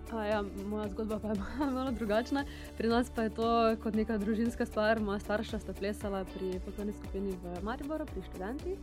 A, 0.10 0.26
ja, 0.26 0.40
moja 0.66 0.88
zgodba 0.90 1.20
pa 1.20 1.28
je 1.28 1.72
malo 1.78 1.92
drugačna. 1.92 2.46
Pri 2.78 2.88
nas 2.90 3.12
pa 3.16 3.24
je 3.24 3.30
to 3.30 3.76
kot 3.84 3.96
neka 3.96 4.18
družinska 4.18 4.66
stvar. 4.66 5.00
Moja 5.00 5.20
starša 5.20 5.60
sta 5.60 5.74
plesala 5.74 6.26
pri 6.34 6.60
pokojni 6.66 6.94
skupini 6.94 7.38
v 7.44 7.62
Mariboru, 7.64 8.06
pri 8.06 8.26
študentih. 8.26 8.80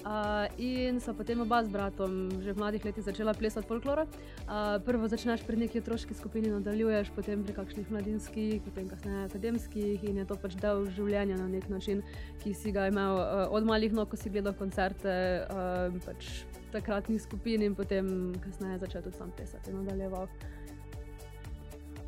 Uh, 0.00 0.48
in 0.56 0.96
so 0.96 1.12
potem 1.12 1.36
oba 1.44 1.60
z 1.60 1.68
bratom 1.68 2.32
že 2.40 2.56
v 2.56 2.58
mladih 2.58 2.80
letih 2.80 3.04
začela 3.04 3.36
plesati 3.36 3.68
folklore. 3.68 4.08
Uh, 4.48 4.80
prvo 4.80 5.04
začneš 5.04 5.44
pri 5.44 5.60
neki 5.60 5.84
otroški 5.84 6.16
skupini, 6.16 6.48
nadaljuješ 6.48 7.12
potem 7.12 7.44
pri 7.44 7.52
kakšnih 7.52 7.90
mladinskih, 7.92 8.64
potem 8.64 8.88
kasneje 8.88 9.28
akademskih 9.28 10.00
in 10.00 10.16
je 10.16 10.24
to 10.24 10.40
pač 10.40 10.56
del 10.56 10.88
življenja 10.96 11.36
na 11.36 11.52
nek 11.52 11.68
način, 11.68 12.00
ki 12.40 12.56
si 12.56 12.72
ga 12.72 12.88
imel 12.88 13.20
uh, 13.20 13.52
od 13.52 13.68
malih 13.68 13.92
nog, 13.92 14.08
ko 14.08 14.16
si 14.16 14.32
gledal 14.32 14.56
koncerte 14.56 15.44
uh, 15.52 15.92
pač 16.08 16.48
takratnih 16.72 17.20
skupin 17.20 17.60
in 17.60 17.76
potem 17.76 18.32
kasneje 18.40 18.80
začel 18.80 19.04
tudi 19.04 19.20
sam 19.20 19.36
plesati 19.36 19.68
in 19.68 19.84
nadaljeval. 19.84 20.32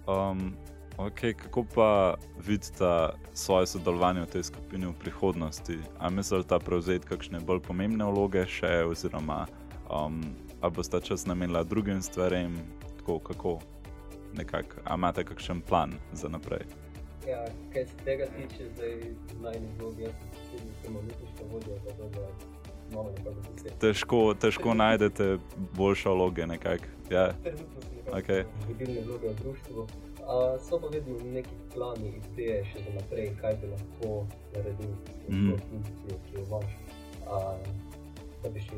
Um, 0.06 0.54
okay, 0.99 1.35
kako 1.35 1.64
pa 1.75 2.14
vidite 2.47 3.09
svoje 3.32 3.66
sodelovanje 3.66 4.21
v 4.21 4.26
tej 4.26 4.42
skupini 4.42 4.87
v 4.87 4.92
prihodnosti? 4.92 5.78
Ali 5.99 6.14
mislite 6.14 6.59
prevzeti 6.59 7.06
kakšne 7.06 7.40
bolj 7.40 7.61
pomembne 7.62 8.04
vloge 8.04 8.47
še, 8.47 8.82
oziroma 8.85 9.47
um, 9.90 10.23
ali 10.61 10.73
boste 10.73 11.00
čas 11.00 11.26
namenili 11.26 11.64
drugim 11.64 12.02
stvarem, 12.02 12.59
tako 12.99 13.18
kako? 13.18 13.59
Nekak, 14.32 14.80
ali 14.85 14.99
imate 14.99 15.25
kakšen 15.25 15.61
plan 15.61 15.92
za 16.12 16.28
naprej? 16.28 16.64
Ja, 17.28 17.44
kar 17.73 17.87
se 17.87 17.97
tega 18.04 18.26
tiče, 18.26 18.64
zdaj 18.75 18.94
najni 19.42 19.68
vlogi, 19.78 20.02
jaz 20.02 20.12
sem 20.18 20.59
tudi 20.59 20.73
samomotiška 20.85 21.44
vodja, 21.52 21.76
tako 21.87 22.09
da 22.14 22.28
imamo 22.90 23.11
nekako 23.11 23.54
vse. 23.56 23.75
Težko, 23.80 24.35
težko 24.35 24.75
najdete 24.75 25.38
boljše 25.76 26.09
vloge, 26.09 26.47
nekako. 26.47 26.85
Ja. 27.11 27.32
Trenutno 27.42 27.91
Okej. 28.12 28.45
vodilne 28.69 29.00
vloge 29.00 29.28
v 29.28 29.37
društvu. 29.37 29.87
A, 30.23 30.35
so 30.61 30.78
pa 30.78 30.87
vedno 30.87 31.16
neki 31.25 31.54
plani, 31.75 32.12
ideje 32.25 32.64
še 32.64 32.78
za 32.78 32.92
naprej, 32.95 33.33
kaj 33.40 33.57
bi 33.57 33.66
lahko 33.66 34.26
naredil 34.54 34.92
s 35.09 35.28
Mhm. 35.28 35.50
to 35.50 35.57
funkcijo, 35.61 36.19
ki 36.21 36.35
jo 36.35 36.42
imaš. 36.42 36.71
A, 37.26 37.57
da 38.42 38.49
bi 38.49 38.61
še, 38.61 38.76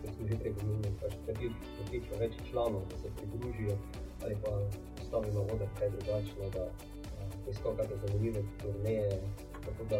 kot 0.00 0.10
sem 0.10 0.28
že 0.28 0.36
prej 0.36 0.54
omenil, 0.58 0.92
pač 0.98 1.14
prepričal 1.26 2.18
več 2.18 2.34
članov, 2.50 2.82
da 2.90 2.98
se 2.98 3.08
pridružijo 3.10 3.76
ali 4.22 4.36
pa 4.36 4.50
postavijo 4.96 5.32
na 5.34 5.40
oder 5.52 5.68
kaj 5.78 5.90
drugačnega, 5.90 6.64
poiskal 7.44 7.76
kakšne 7.76 7.96
zanimive 7.98 8.42
turneje. 8.58 9.20
Tako 9.62 9.84
da 9.84 9.98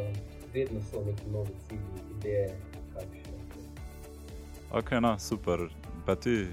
vedno 0.52 0.80
so 0.82 1.04
neki 1.04 1.30
novi 1.30 1.54
cilji, 1.68 2.02
ideje, 2.18 2.48
kaj 2.94 3.06
bi 3.06 3.18
še. 3.18 3.30
Ok, 4.72 4.90
no, 4.92 5.18
super. 5.18 5.68
Pa 6.06 6.14
ti 6.14 6.46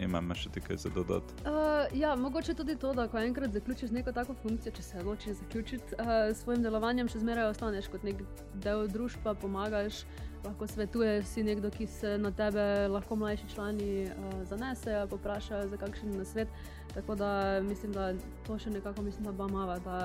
imam 0.00 0.30
še 0.34 0.50
kaj 0.66 0.76
za 0.76 0.90
dodati. 0.94 1.34
Uh, 1.44 1.98
ja, 1.98 2.14
mogoče 2.16 2.54
tudi 2.54 2.76
to, 2.76 2.92
da 2.94 3.08
ko 3.08 3.18
enkrat 3.18 3.52
zaključiš 3.52 3.90
neko 3.90 4.12
tako 4.12 4.34
funkcijo, 4.42 4.72
če 4.76 4.82
se 4.82 4.98
odločiš 5.00 5.40
zaključiti 5.42 5.98
uh, 5.98 6.14
s 6.32 6.42
svojim 6.42 6.62
delovanjem, 6.62 7.08
še 7.08 7.22
zmeraj 7.22 7.52
ostaneš 7.52 7.90
kot 7.92 8.06
nek 8.06 8.22
del 8.54 8.86
družbe, 8.88 9.34
pomagaš, 9.42 10.04
lahko 10.44 10.66
svetuješ, 10.70 11.26
si 11.26 11.42
nekdo, 11.42 11.70
ki 11.74 11.86
se 11.90 12.16
na 12.18 12.30
tebe 12.30 12.88
lahko 12.88 13.16
mlajši 13.18 13.50
člani 13.54 13.92
uh, 14.06 14.34
zanesejo, 14.50 15.06
poprašajo 15.10 15.68
za 15.68 15.80
kakšen 15.80 16.14
nasvet. 16.18 16.48
Tako 16.94 17.14
da 17.14 17.60
mislim, 17.62 17.92
da 17.92 18.12
to 18.46 18.56
še 18.58 18.70
nekako 18.70 19.02
mislim, 19.02 19.26
da 19.28 19.32
bo 19.32 19.48
mava. 19.48 19.78
Da 19.84 19.98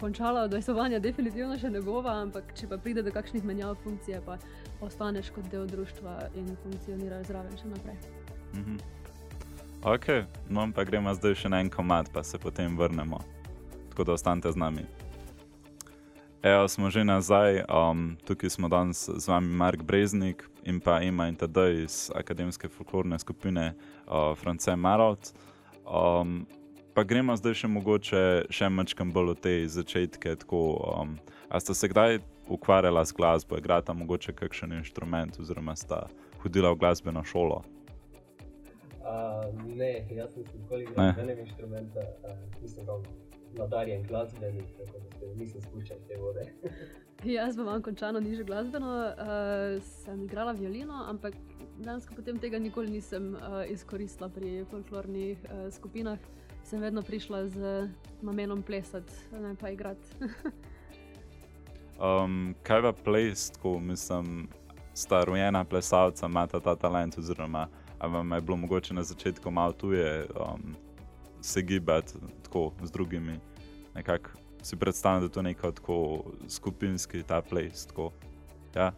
končala 0.00 0.44
odvajsovanja 0.46 1.00
definitivno 1.00 1.56
še 1.58 1.70
ne 1.72 1.80
bova, 1.80 2.18
ampak 2.26 2.52
če 2.58 2.68
pa 2.70 2.78
pride 2.78 3.02
do 3.06 3.14
kakšnih 3.14 3.46
menjav 3.46 3.78
funkcije, 3.82 4.20
pa 4.26 4.36
ostaneš 4.84 5.32
kot 5.34 5.48
del 5.50 5.66
družbe 5.70 6.18
in 6.36 6.52
funkcioniraš 6.66 7.32
zraven 7.32 7.58
še 7.62 7.72
naprej. 7.72 7.98
Mhm. 8.54 9.05
Ok, 9.86 10.06
no 10.50 10.66
pa 10.74 10.82
gremo 10.82 11.12
zdaj 11.14 11.36
še 11.38 11.48
na 11.48 11.60
en 11.62 11.68
komat, 11.70 12.08
pa 12.10 12.24
se 12.26 12.40
potem 12.42 12.72
vrnemo. 12.74 13.20
Tako 13.92 14.04
da 14.04 14.16
ostanite 14.16 14.50
z 14.50 14.58
nami. 14.58 14.82
Evo, 16.42 16.66
smo 16.66 16.90
že 16.90 17.04
nazaj, 17.06 17.62
um, 17.70 18.16
tukaj 18.26 18.50
smo 18.50 18.66
danes 18.66 19.04
z 19.06 19.30
vami 19.30 19.46
Mark 19.46 19.86
Breznik 19.86 20.42
in 20.66 20.80
pa 20.82 20.98
Ema 21.06 21.28
in 21.30 21.38
Tadej 21.38 21.84
iz 21.84 22.10
akademske 22.10 22.66
folklorne 22.66 23.14
skupine 23.22 23.76
uh, 24.10 24.34
France 24.34 24.74
Marot. 24.74 25.30
Um, 25.86 26.50
pa 26.90 27.06
gremo 27.06 27.38
zdaj 27.38 27.54
še 27.62 27.70
mogoče 27.70 28.50
še 28.50 28.66
mačkam 28.66 29.14
bolj 29.14 29.36
v 29.36 29.38
te 29.38 29.54
začetke. 29.70 30.34
Tako, 30.42 30.82
um, 30.82 31.14
a 31.46 31.62
ste 31.62 31.78
se 31.78 31.86
kdaj 31.94 32.18
ukvarjala 32.50 33.06
z 33.06 33.14
glasbo, 33.14 33.54
igrata 33.54 33.94
mogoče 33.94 34.34
kakšen 34.34 34.74
inštrument 34.82 35.38
oziroma 35.38 35.78
sta 35.78 36.08
hodila 36.42 36.74
v 36.74 36.82
glasbeno 36.82 37.22
šolo? 37.22 37.62
A, 39.06 39.42
ne, 39.66 39.92
jaz 40.10 40.36
nisem 40.36 40.60
nikoli 40.60 40.82
igral 40.82 41.12
nobenega 41.12 41.44
inštrumenta, 41.46 42.02
a, 42.26 42.34
nisem 42.62 42.86
bil 42.86 43.04
nadarjen 43.56 44.02
glasbenik, 44.02 44.66
tako 44.78 44.98
da 44.98 45.18
se 45.18 45.32
nisem 45.38 45.60
spuščal 45.60 46.00
te 46.08 46.18
vode. 46.20 46.46
Jaz 47.36 47.56
imam 47.56 47.82
končano 47.82 48.20
nižjo 48.20 48.44
glasbeno, 48.44 48.90
uh, 49.08 49.82
sem 50.04 50.24
igrala 50.24 50.52
violino, 50.52 51.04
ampak 51.08 51.34
dejansko 51.78 52.14
potem 52.14 52.38
tega 52.38 52.58
nikoli 52.60 52.90
nisem 52.92 53.32
uh, 53.34 53.62
izkoristila 53.72 54.28
pri 54.28 54.64
folklornih 54.70 55.38
uh, 55.46 55.66
skupinah. 55.72 56.18
Sem 56.66 56.82
vedno 56.82 57.02
prišla 57.02 57.46
z 57.48 57.72
namenom 58.26 58.62
plesati, 58.62 59.12
ne 59.32 59.54
pa 59.60 59.70
igrati. 59.70 60.16
Um, 61.96 62.54
kaj 62.62 62.82
pa 62.82 62.90
ples, 62.92 63.50
tako 63.50 63.78
mislim, 63.80 64.48
sta 64.94 65.22
rojena 65.24 65.64
plesalca, 65.64 66.26
imata 66.26 66.60
ta 66.60 66.74
talent, 66.76 67.16
oziroma 67.18 67.68
ali 67.98 68.12
vam 68.12 68.32
je 68.32 68.40
bilo 68.40 68.56
mogoče 68.58 68.94
na 68.94 69.02
začetku 69.02 69.50
malo 69.50 69.72
tuje 69.72 70.26
um, 70.26 70.74
se 71.40 71.62
gibati 71.62 72.12
tako 72.42 72.72
z 72.82 72.90
drugimi. 72.90 73.38
Nekako 73.94 74.30
si 74.62 74.76
predstavljam, 74.76 75.20
da 75.20 75.26
je 75.26 75.32
to 75.32 75.42
neko 75.42 75.72
tako 75.72 75.96
skupinski 76.48 77.22
ta 77.22 77.42
ples. 77.42 77.86
Tako. 77.86 78.10
Ja, 78.74 78.92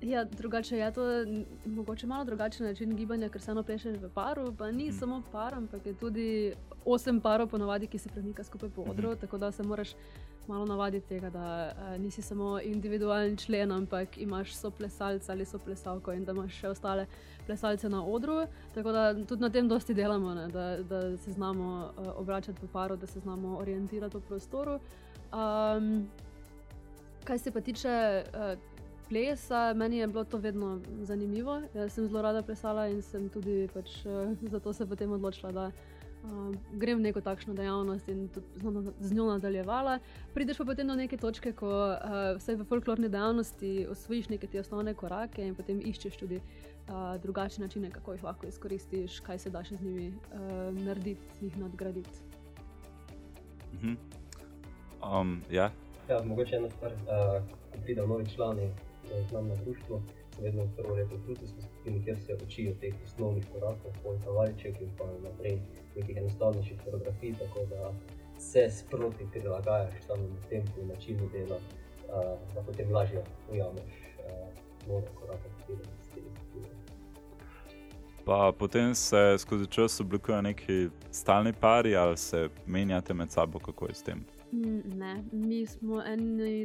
Ja, 0.00 0.24
drugače 0.26 0.76
je 0.76 0.92
to 0.92 1.12
n- 1.12 1.44
mogoče 1.66 2.06
malo 2.06 2.24
drugačen 2.24 2.66
način 2.66 2.96
gibanja, 2.96 3.28
ker 3.28 3.40
se 3.40 3.50
eno 3.50 3.62
plešeš 3.62 3.96
v 3.96 4.10
paru, 4.10 4.54
pa 4.54 4.70
ni 4.70 4.84
Mhm. 4.84 4.92
samo 4.92 5.22
par, 5.32 5.54
ampak 5.54 5.86
je 5.86 5.94
tudi 5.94 6.52
osem 6.84 7.20
parov 7.20 7.48
ponovadi, 7.48 7.86
ki 7.86 7.98
se 7.98 8.08
premika 8.08 8.44
skupaj 8.44 8.68
po 8.70 8.82
odru, 8.82 9.10
Mhm. 9.10 9.18
tako 9.18 9.38
da 9.38 9.50
se 9.52 9.62
moraš 9.62 9.90
malo 10.48 10.66
navaditi 10.66 11.08
tega, 11.08 11.30
da 11.30 11.46
uh, 11.74 12.00
nisi 12.00 12.22
samo 12.22 12.60
individualen 12.60 13.36
člen, 13.36 13.72
ampak 13.72 14.18
imaš 14.18 14.54
soplesalca 14.54 15.32
ali 15.32 15.44
soplesalko 15.44 16.12
in 16.12 16.24
da 16.24 16.32
imaš 16.32 16.52
še 16.54 16.68
ostale 16.68 17.06
plesalce 17.48 17.88
na 17.88 18.04
odru. 18.04 18.44
Tako 18.74 18.92
da 18.92 19.04
tudi 19.24 19.42
na 19.42 19.50
tem 19.50 19.68
dosti 19.68 19.96
delamo, 19.96 20.34
ne, 20.34 20.48
da, 20.52 20.66
da 20.84 21.16
se 21.16 21.32
znamo 21.32 21.68
uh, 21.88 22.08
obračati 22.20 22.60
po 22.60 22.66
paru, 22.72 22.96
da 22.96 23.06
se 23.06 23.20
znamo 23.20 23.56
orientirati 23.58 24.16
v 24.16 24.20
prostoru. 24.20 24.78
Um, 25.32 26.08
Kaj 27.24 27.38
se 27.38 27.50
pa 27.52 27.60
tiče 27.60 28.24
uh, 28.24 28.58
plesa, 29.08 29.72
meni 29.76 29.98
je 29.98 30.06
bilo 30.06 30.24
to 30.24 30.38
vedno 30.38 30.78
zanimivo. 31.02 31.60
Jaz 31.74 31.92
sem 31.92 32.06
zelo 32.08 32.22
rada 32.22 32.42
plesala 32.42 32.88
in 32.88 33.02
sem 33.02 33.28
tudi 33.28 33.68
pač, 33.74 34.04
uh, 34.04 34.36
zato 34.50 34.72
se 34.72 34.86
potem 34.86 35.12
odločila, 35.12 35.52
da 35.52 35.66
uh, 35.68 36.54
grem 36.72 36.98
v 36.98 37.08
neko 37.08 37.20
takšno 37.20 37.54
dejavnost 37.54 38.08
in 38.08 38.28
z 39.00 39.12
njo 39.14 39.26
nadaljevala. 39.32 39.98
Prideš 40.34 40.60
pa 40.60 40.64
potem 40.64 40.88
do 40.88 40.96
neke 40.96 41.16
točke, 41.16 41.52
ko 41.52 41.68
uh, 41.68 42.16
vsaj 42.38 42.60
v 42.60 42.68
folklorni 42.68 43.08
dejavnosti 43.08 43.86
osvojiš 43.90 44.28
neke 44.28 44.46
te 44.46 44.60
osnovne 44.60 44.94
korake 44.94 45.44
in 45.44 45.54
potem 45.54 45.80
iščeš 45.80 46.16
tudi 46.20 46.40
uh, 46.88 47.20
drugačne 47.22 47.66
načine, 47.66 47.90
kako 47.90 48.12
jih 48.12 48.24
lahko 48.24 48.46
izkoristiš, 48.46 49.20
kaj 49.20 49.38
se 49.38 49.50
da 49.50 49.64
še 49.64 49.76
z 49.76 49.82
njimi 49.82 50.08
uh, 50.08 50.40
narediti, 50.74 51.34
jih 51.40 51.58
nadgraditi. 51.58 52.24
mhm. 53.74 53.94
um, 55.02 55.42
ja. 55.50 55.70
Ja, 56.08 56.22
mogoče 56.24 56.56
ena 56.56 56.68
stvar, 56.70 56.92
uh, 56.92 57.42
ko 57.72 57.80
pridejo 57.84 58.06
novi 58.06 58.26
člani 58.26 58.62
eh, 58.62 59.24
k 59.28 59.32
nam 59.32 59.48
na 59.48 59.54
društvo, 59.54 60.00
vedno 60.40 60.64
prvo 60.76 60.94
leto 60.94 61.16
v 61.16 61.18
frutovski 61.24 61.62
skupini, 61.62 62.04
kjer 62.04 62.20
se 62.20 62.36
učijo 62.44 62.74
teh 62.80 62.94
osnovnih 63.04 63.44
korakov, 63.52 63.92
polka 64.02 64.30
valček 64.30 64.80
in 64.80 64.90
pa 64.98 65.04
naprej 65.22 65.58
nekih 65.96 66.16
enostavnejših 66.16 66.80
koreografij, 66.84 67.34
tako 67.38 67.66
da 67.70 67.92
se 68.38 68.70
sproti 68.70 69.26
prilagajaš 69.32 70.00
samemu 70.06 70.40
tempu 70.50 70.80
in 70.80 70.88
načinu 70.88 71.28
dela, 71.32 71.56
uh, 71.58 72.54
da 72.54 72.62
potem 72.62 72.92
lažje 72.94 73.24
ujameš 73.52 73.92
uh, 74.24 74.48
nove 74.88 75.06
korake, 75.20 75.48
ki 75.56 75.64
pridejo 75.66 75.96
iz 76.00 76.08
te 76.14 76.20
skupine. 76.20 76.77
Pa 78.28 78.52
potem 78.58 78.94
se 78.94 79.34
skozi 79.38 79.66
čas 79.66 80.00
oblikujejo 80.00 80.42
neki 80.42 80.88
stalni 81.10 81.52
pari 81.52 81.96
ali 81.96 82.16
se 82.16 82.48
menjate 82.66 83.14
med 83.14 83.30
sabo, 83.30 83.58
kako 83.58 83.86
je 83.86 83.94
s 83.94 84.02
tem. 84.02 84.24
Mm, 84.52 84.98
Ne, 84.98 85.24
mi 85.32 85.66
smo 85.66 86.02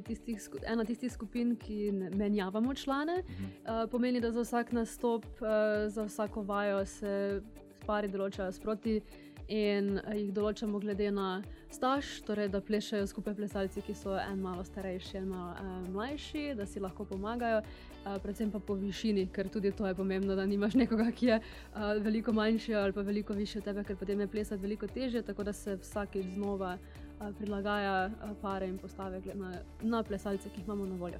tistih, 0.05 0.49
ena 0.67 0.85
tistih 0.85 1.11
skupin, 1.11 1.55
ki 1.55 1.91
menjavamo 1.91 2.73
člane. 2.73 3.23
Mhm. 3.29 3.43
Uh, 3.43 3.89
pomeni, 3.91 4.21
da 4.21 4.31
za 4.31 4.41
vsak 4.41 4.71
nastop, 4.71 5.25
uh, 5.25 5.47
za 5.87 6.03
vsako 6.03 6.41
vajo 6.41 6.85
se 6.85 7.41
pari 7.85 8.07
določajo 8.07 8.51
sproti 8.51 9.01
in 9.47 9.97
uh, 9.97 10.13
jih 10.15 10.31
določamo 10.33 10.79
glede 10.79 11.09
na 11.11 11.41
staž, 11.73 12.21
torej 12.27 12.49
da 12.53 12.61
plešajo 12.61 13.07
skupaj 13.09 13.35
plesalci, 13.37 13.81
ki 13.85 13.95
so 13.97 14.13
en 14.17 14.41
malo 14.43 14.63
starejši, 14.63 15.17
en 15.21 15.27
malo 15.31 15.53
uh, 15.53 15.87
mlajši, 15.93 16.53
da 16.57 16.67
si 16.69 16.83
lahko 16.83 17.05
pomagajo. 17.09 17.63
Uh, 18.03 18.17
predvsem 18.23 18.51
pa 18.51 18.59
po 18.59 18.75
višini, 18.75 19.25
ker 19.31 19.47
tudi 19.49 19.71
to 19.71 19.87
je 19.87 19.95
pomembno, 19.95 20.35
da 20.35 20.45
nimaš 20.45 20.75
nekoga, 20.75 21.07
ki 21.15 21.31
je 21.31 21.39
uh, 21.39 21.93
veliko 22.03 22.33
manjši 22.35 22.75
ali 22.75 22.93
pa 22.93 23.01
veliko 23.01 23.33
više 23.33 23.59
od 23.59 23.65
tebe, 23.69 23.83
ker 23.83 23.97
potem 23.97 24.19
je 24.19 24.27
plesati 24.27 24.61
veliko 24.61 24.87
težje, 24.87 25.23
tako 25.23 25.43
da 25.43 25.53
se 25.53 25.77
vsakeč 25.81 26.25
znova 26.35 26.77
uh, 26.77 27.29
prilagaja 27.39 28.07
uh, 28.07 28.37
pare 28.41 28.67
in 28.67 28.77
postave 28.77 29.21
na, 29.33 29.53
na 29.81 30.03
plesalce, 30.03 30.49
ki 30.49 30.61
jih 30.61 30.67
imamo 30.67 30.85
na 30.85 30.95
voljo. 30.95 31.19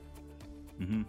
Mhm. 0.80 1.04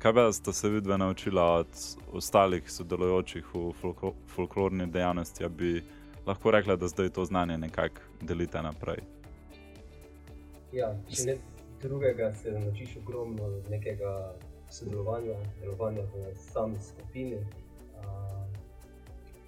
Kaj 0.00 0.14
pa 0.14 0.32
ste 0.32 0.52
se 0.52 0.68
vidve 0.68 0.98
naučila 0.98 1.42
od 1.60 1.68
ostalih 2.12 2.70
sodelujočih 2.70 3.44
v 3.54 3.72
folklo 3.80 4.14
folklorni 4.26 4.86
dejavnosti, 4.86 5.42
da 5.44 5.48
bi 5.48 5.82
lahko 6.30 6.50
rekla, 6.54 6.76
da 6.76 6.88
zdaj 6.88 7.10
to 7.16 7.24
znanje 7.24 7.58
nekako 7.58 8.06
delite 8.20 8.62
naprej? 8.62 9.02
Ja, 10.72 10.92
če 11.10 11.26
ne 11.26 11.34
drugega, 11.82 12.32
se 12.32 12.52
naučiš 12.54 12.96
ogromno 13.02 13.48
nekega 13.70 14.34
sodelovanja, 14.70 15.34
delovanja 15.60 16.04
v 16.14 16.34
sami 16.38 16.78
skupini. 16.80 17.40
Uh, 18.00 18.46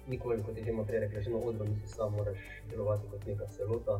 nikoli, 0.07 0.43
kot 0.43 0.57
je 0.57 0.63
že 0.63 0.73
prej 0.87 0.99
rekel, 0.99 1.21
že 1.23 1.31
na 1.31 1.37
odru 1.37 1.65
nisi 1.65 1.87
sam, 1.87 2.11
moraš 2.11 2.39
delovati 2.69 3.07
kot 3.11 3.25
neka 3.27 3.47
celota. 3.47 3.95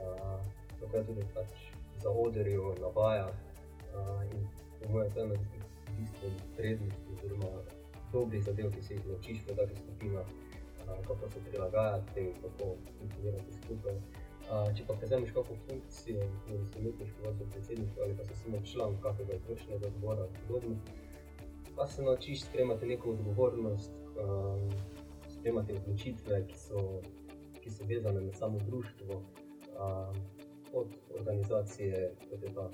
Uh, 0.00 0.40
tako 0.80 0.96
je 0.96 1.04
tudi 1.04 1.24
pač 1.34 1.52
za 2.00 2.10
odrijo, 2.10 2.74
na 2.80 2.88
vajah. 2.96 3.34
Uh, 3.94 4.24
in 4.32 4.48
po 4.80 4.92
mojem, 4.92 5.12
to 5.12 5.20
je 5.20 5.24
ena 5.24 5.34
tistih 5.34 5.64
bistvenih 5.98 6.42
prednosti, 6.56 7.04
oziroma 7.12 7.50
dobrih 8.12 8.44
zadev, 8.44 8.72
ki 8.72 8.82
se 8.82 8.94
jih 8.94 9.06
naučiš 9.06 9.38
v 9.44 9.56
takih 9.56 9.78
skupinah, 9.78 10.26
uh, 10.86 11.06
kako 11.06 11.30
se 11.30 11.40
prilagajati, 11.48 12.32
kako 12.42 12.76
funkcionirati 12.98 13.52
skupaj. 13.52 13.94
Uh, 13.94 14.76
če 14.76 14.84
pa 14.86 14.94
prezemeš 15.00 15.32
kakšno 15.32 15.56
funkcijo, 15.68 16.26
kot 16.44 16.66
si 16.68 16.80
umetniški 16.80 17.24
voditelj, 17.24 17.50
predsednik 17.52 18.00
ali 18.04 18.16
pa 18.16 18.26
si 18.28 18.34
samo 18.42 18.60
član 18.72 18.96
kakega 19.02 19.38
izvršnega 19.38 19.86
odbora, 19.86 20.26
podobno, 20.48 20.76
pa 21.76 21.86
se 21.86 22.02
naučiš 22.02 22.44
sprejemati 22.44 22.86
neko 22.86 23.10
odgovornost, 23.10 23.92
uh, 24.20 24.60
sprejemati 25.38 25.78
odločitve, 25.80 26.46
ki 26.48 26.58
so, 26.58 26.84
ki 27.60 27.70
so 27.70 27.88
vezane 27.88 28.20
na 28.20 28.32
samo 28.32 28.58
društvo. 28.68 29.22
Uh, 29.74 30.16
od 30.74 30.86
organizacije, 31.18 32.14
kot 32.30 32.42
je 32.42 32.54
ta 32.54 32.70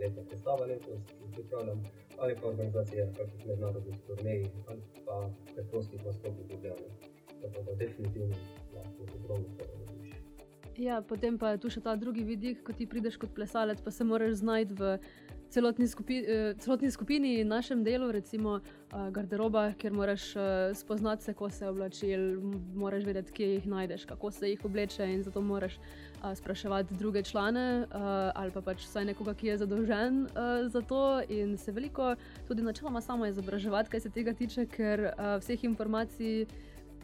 letna 0.00 0.22
predstava 0.28 0.66
letos, 0.66 1.00
ki 1.06 1.14
jo 1.20 1.28
pripravljam, 1.32 1.82
ali 2.18 2.36
pa 2.40 2.48
organizacije 2.48 3.12
kakšnih 3.16 3.46
mednarodnih 3.46 3.96
turnej, 4.06 4.46
ali 4.66 4.82
pa 5.06 5.30
preprostih 5.54 6.04
nastopov 6.06 6.44
v 6.48 6.52
Ljubljani. 6.52 7.13
Tako 7.44 7.62
da 7.66 7.74
definitivno 7.74 8.36
lahko 8.74 9.02
ogromno 9.24 9.48
tega 9.58 9.72
dobiš. 9.88 10.10
Ja, 10.76 11.02
potem 11.02 11.38
pa 11.38 11.50
je 11.50 11.58
tu 11.58 11.70
še 11.70 11.80
ta 11.80 11.96
drugi 11.96 12.24
vidik, 12.24 12.64
ko 12.66 12.72
ti 12.72 12.86
prideš 12.86 13.16
kot 13.20 13.34
plesalec, 13.34 13.82
pa 13.84 13.90
se 13.90 14.04
moraš 14.04 14.40
znajti 14.40 14.74
v 14.80 14.96
celotni, 15.54 15.86
skupi, 15.88 16.16
eh, 16.26 16.54
celotni 16.58 16.90
skupini 16.90 17.36
in 17.40 17.48
našem 17.48 17.84
delu, 17.84 18.10
recimo 18.12 18.56
eh, 18.58 19.10
garderoba, 19.14 19.68
kjer 19.78 19.92
moraš 19.92 20.24
eh, 20.36 20.74
spoznati 20.74 21.24
se, 21.24 21.34
ko 21.34 21.50
se 21.50 21.68
oblačil, 21.68 22.40
moraš 22.74 23.04
vedeti, 23.04 23.32
kje 23.32 23.50
jih 23.52 23.68
najdeš, 23.70 24.08
kako 24.10 24.30
se 24.30 24.50
jih 24.50 24.64
obleče 24.64 25.06
in 25.12 25.22
zato 25.22 25.40
moraš 25.40 25.78
spraševati 26.34 26.94
druge 26.94 27.22
člane 27.22 27.86
ali 28.34 28.50
pa 28.50 28.60
pač 28.64 28.86
vsaj 28.86 29.04
nekoga, 29.04 29.34
ki 29.34 29.46
je 29.46 29.56
zadolžen 29.60 30.22
za 30.72 30.80
to 30.80 31.20
in 31.28 31.56
se 31.60 31.72
veliko 31.72 32.14
tudi 32.48 32.62
načeloma 32.62 33.00
samo 33.00 33.26
izobraževati, 33.26 33.90
kaj 33.90 34.00
se 34.00 34.10
tega 34.10 34.32
tiče, 34.32 34.66
ker 34.66 35.00
eh, 35.00 35.36
vseh 35.40 35.64
informacij. 35.64 36.46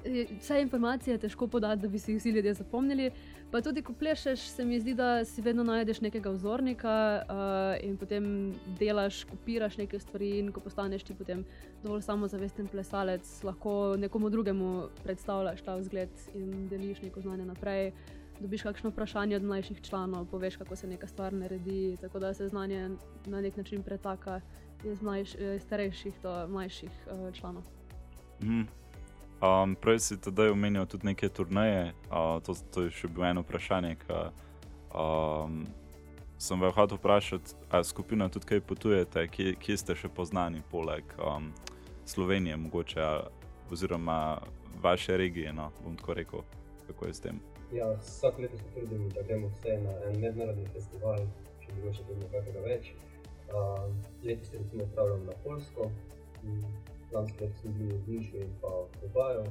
Vse 0.05 0.61
informacije 0.61 1.15
je 1.15 1.19
težko 1.19 1.47
podati, 1.47 1.83
da 1.83 1.89
bi 1.89 1.99
si 1.99 2.13
jih 2.13 2.19
vsi 2.19 2.31
ljudje 2.31 2.55
zapomnili. 2.55 3.11
Pa 3.51 3.61
tudi, 3.61 3.83
ko 3.83 3.93
plešeš, 3.93 4.41
se 4.41 4.65
mi 4.65 4.81
zdi, 4.81 4.95
da 4.95 5.25
si 5.25 5.43
vedno 5.43 5.65
najdeš 5.65 6.01
nekega 6.01 6.31
vzornika 6.31 7.23
uh, 7.23 7.85
in 7.85 7.97
potem 7.97 8.55
delaš, 8.79 9.25
kopiraš 9.25 9.77
neke 9.77 9.99
stvari. 9.99 10.39
In 10.39 10.53
ko 10.53 10.61
postaneš 10.61 11.03
ti 11.03 11.15
potem 11.15 11.45
dovolj 11.83 12.03
samozavesten 12.03 12.69
plesalec, 12.69 13.43
lahko 13.45 13.97
nekomu 13.99 14.31
drugemu 14.31 14.89
predstavljaš 15.03 15.63
ta 15.63 15.77
vzgled 15.77 16.11
in 16.35 16.69
deliš 16.69 17.03
neko 17.03 17.21
znanje 17.21 17.45
naprej. 17.45 17.93
Dobiš 18.41 18.63
kakšno 18.63 18.91
vprašanje 18.91 19.37
od 19.37 19.43
mlajših 19.43 19.83
članov, 19.83 20.27
poveš, 20.31 20.57
kako 20.57 20.77
se 20.77 20.87
neka 20.87 21.07
stvar 21.07 21.33
naredi. 21.33 21.97
Tako 22.01 22.19
da 22.19 22.35
se 22.35 22.49
znanje 22.49 22.91
na 23.27 23.41
nek 23.41 23.57
način 23.57 23.83
pretaka 23.83 24.41
iz, 24.85 25.03
mlajš, 25.03 25.35
iz 25.35 25.63
starejših 25.63 26.15
do 26.23 26.47
mlajših 26.49 26.91
uh, 27.07 27.35
članov. 27.35 27.63
Mhm. 28.43 28.80
Um, 29.41 29.75
prej 29.75 29.99
si 29.99 30.21
tudi 30.21 30.51
omenil 30.53 30.87
tudi 30.87 31.07
neke 31.07 31.29
turnaje. 31.29 31.95
Uh, 32.11 32.43
to, 32.45 32.55
to 32.71 32.83
je 32.83 32.91
še 32.93 33.09
bilo 33.09 33.25
eno 33.25 33.41
vprašanje. 33.41 33.95
Ki, 34.03 34.19
um, 34.93 35.63
sem 36.37 36.61
vas 36.61 36.75
hotel 36.77 37.01
vprašati, 37.01 37.57
ali 37.71 37.85
skupina 37.85 38.29
tudi 38.29 38.47
kaj 38.47 38.61
potujete, 38.61 39.25
kje, 39.29 39.55
kje 39.61 39.77
ste 39.81 39.97
še 39.97 40.13
poznani, 40.13 40.61
poleg 40.71 41.05
um, 41.17 41.53
Slovenije, 42.05 42.57
mogoče, 42.57 43.09
oziroma 43.73 44.43
vaše 44.83 45.17
regije. 45.17 45.53
No, 45.57 45.71
bom 45.85 45.97
tako 45.97 46.15
rekel, 46.21 46.45
kako 46.87 47.09
je 47.09 47.15
s 47.15 47.25
tem. 47.25 47.41
Ja, 47.73 47.89
vsak 47.97 48.39
leto 48.45 48.59
se 48.59 48.69
trudimo, 48.75 49.09
da 49.17 49.25
gremo 49.25 49.49
vse 49.57 49.81
na 49.81 49.97
en 50.05 50.21
mednarodni 50.21 50.69
festival, 50.75 51.25
če 51.65 51.81
bi 51.81 51.97
še 51.97 52.05
vedno 52.13 52.29
kakega 52.29 52.69
več. 52.69 52.93
Uh, 53.49 53.89
letos 54.21 54.53
se 54.53 54.61
recimo 54.61 54.85
odpravljamo 54.85 55.33
na 55.33 55.41
Polsko. 55.45 55.89
Lansko 56.45 56.90
leto 57.13 57.55
smo 57.61 57.71
bili 57.73 57.95
v 57.95 58.09
Nišu 58.09 58.37
in 58.37 58.51
pa 58.61 58.69
v 58.69 58.89
Dubaju, 59.03 59.45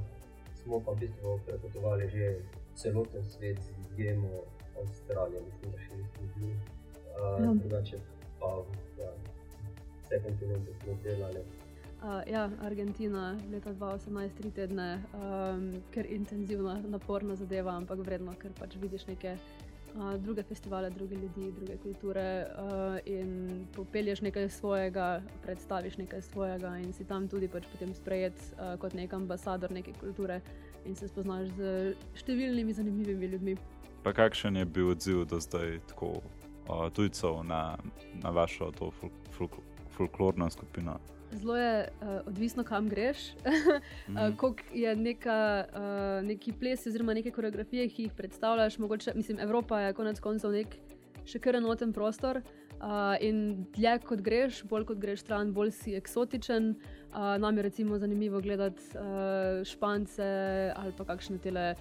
smo 0.55 0.79
pa 0.79 0.91
v 0.91 0.99
bistvu 0.99 1.39
prepotovali 1.45 2.09
že 2.09 2.41
celoten 2.75 3.23
svet 3.23 3.59
z 3.59 3.69
izjemo 3.91 4.43
Avstralije, 4.79 5.41
mislim, 5.41 5.71
da 5.71 5.79
še 5.79 5.95
nismo 5.95 6.23
bili. 6.35 6.55
Uh, 7.19 7.55
drugače 7.59 7.97
pa 8.39 8.63
ja, 8.99 9.11
vse 10.03 10.19
kontinente 10.23 10.71
smo 10.83 10.95
delali. 11.03 11.43
Uh, 11.99 12.23
ja, 12.31 12.49
Argentina, 12.63 13.35
leta 13.51 13.73
2018, 13.73 14.37
tri 14.37 14.51
tedne, 14.51 15.03
um, 15.13 15.73
ker 15.91 16.07
intenzivna, 16.07 16.79
naporna 16.87 17.35
zadeva, 17.35 17.75
ampak 17.75 17.99
vredno, 17.99 18.31
ker 18.39 18.55
pač 18.55 18.77
vidiš 18.79 19.03
neke 19.11 19.35
uh, 19.35 19.58
druge 20.19 20.43
festivale, 20.43 20.89
druge 20.89 21.15
ljudi, 21.15 21.51
druge 21.51 21.77
kulture 21.77 22.45
uh, 22.45 22.97
in 23.05 23.65
popelješ 23.75 24.21
nekaj 24.21 24.49
svojega, 24.49 25.21
predstaviš 25.43 25.97
nekaj 25.97 26.21
svojega 26.21 26.77
in 26.77 26.93
si 26.93 27.03
tam 27.03 27.27
tudi 27.27 27.47
pač 27.47 27.65
potem 27.71 27.93
sprejet 27.93 28.33
uh, 28.33 28.79
kot 28.79 28.93
nek 28.93 29.13
ambasador 29.13 29.71
neke 29.71 29.93
kulture 29.99 30.41
in 30.85 30.95
se 30.95 31.07
spoznaš 31.07 31.47
z 31.57 31.93
številnimi 32.15 32.73
zanimivimi 32.73 33.25
ljudmi. 33.25 33.57
Pa 34.03 34.13
kakšen 34.13 34.55
je 34.55 34.65
bil 34.65 34.93
odziv 34.93 35.25
do 35.25 35.39
zdaj 35.39 35.79
tako 35.91 36.19
uh, 36.21 36.87
tujcev 36.93 37.43
na, 37.43 37.77
na 38.23 38.29
vašo 38.29 38.71
to 38.71 38.91
fol 38.91 39.09
fol 39.37 39.49
folklorno 39.97 40.49
skupino? 40.49 40.99
Zelo 41.31 41.57
je 41.57 41.89
uh, 42.01 42.07
odvisno, 42.25 42.63
kam 42.63 42.89
greš. 42.89 43.17
mm 44.09 44.17
uh, 44.17 44.53
je 44.73 44.95
neka, 44.95 45.65
uh, 45.73 46.27
neki 46.27 46.53
ples, 46.59 46.87
oziroma 46.87 47.13
neke 47.13 47.31
koreografije, 47.31 47.89
ki 47.89 48.03
jih 48.03 48.13
predstavljaš. 48.17 48.77
Mogoče, 48.77 49.11
mislim, 49.15 49.39
Evropa 49.39 49.79
je 49.79 49.93
konec 49.93 50.19
koncev 50.19 50.51
nek 50.51 50.75
še 51.25 51.39
kar 51.39 51.55
enoten 51.59 51.93
prostor. 51.93 52.41
Uh, 52.79 53.17
in 53.19 53.65
dlje 53.75 53.97
kot 54.07 54.21
greš, 54.23 54.61
bolj 54.71 54.85
kot 54.87 55.01
greš 55.03 55.25
stran, 55.25 55.51
bolj 55.53 55.73
si 55.75 55.95
eksotičen. 55.99 56.71
Uh, 57.09 57.35
nam 57.41 57.57
je 57.57 57.63
recimo 57.65 57.97
zanimivo 57.99 58.39
gledati 58.41 58.83
uh, 58.95 59.59
Špance 59.65 60.23
ali 60.75 60.93
pa 60.97 61.05
kakšne 61.09 61.39
tele 61.43 61.73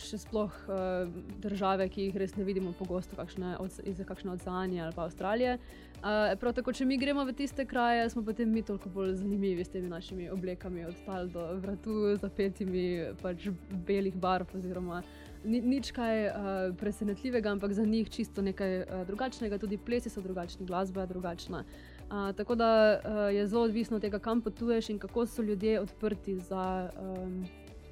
še 0.00 0.18
sploh 0.22 0.52
uh, 0.68 1.08
države, 1.42 1.88
ki 1.92 2.08
jih 2.08 2.18
res 2.22 2.36
ne 2.36 2.44
vidimo 2.44 2.72
pogosto, 2.78 3.16
kakšne 3.18 3.56
od, 3.62 3.78
iz 3.88 4.02
kakšne 4.06 4.34
oceanije 4.36 4.84
ali 4.86 4.96
pa 4.96 5.06
Avstralije. 5.08 5.58
Uh, 6.02 6.32
prav 6.40 6.54
tako, 6.56 6.72
če 6.74 6.86
mi 6.88 6.98
gremo 6.98 7.24
v 7.24 7.34
tiste 7.36 7.66
kraje, 7.68 8.08
smo 8.10 8.24
potem 8.26 8.50
mi 8.50 8.62
toliko 8.66 8.90
bolj 8.90 9.14
zanimivi 9.20 9.64
s 9.64 9.70
temi 9.70 9.90
našimi 9.90 10.30
oblekami, 10.30 10.86
od 10.88 10.98
tal 11.06 11.28
do 11.30 11.46
vratu, 11.62 12.16
zapetimi 12.18 13.14
pač 13.22 13.48
belih 13.86 14.16
barv. 14.16 14.50
Oziroma, 14.58 15.02
ni, 15.44 15.60
nič 15.60 15.92
kaj 15.94 16.26
uh, 16.26 16.34
presenetljivega, 16.80 17.54
ampak 17.54 17.72
za 17.72 17.86
njih 17.86 18.10
čisto 18.10 18.42
nekaj 18.42 18.78
uh, 18.82 19.06
drugačnega, 19.06 19.58
tudi 19.62 19.78
plesi 19.78 20.10
so 20.10 20.22
drugačni, 20.24 20.66
glasba 20.66 21.06
je 21.06 21.12
drugačna. 21.14 21.64
Uh, 22.12 22.32
tako 22.36 22.54
da 22.54 22.70
uh, 22.98 23.34
je 23.34 23.46
zelo 23.46 23.62
odvisno 23.70 23.96
od 23.96 24.02
tega, 24.02 24.18
kam 24.18 24.42
potuješ 24.42 24.90
in 24.90 24.98
kako 24.98 25.26
so 25.26 25.42
ljudje 25.42 25.80
odprti 25.80 26.38
za 26.38 26.90
um, 26.98 27.44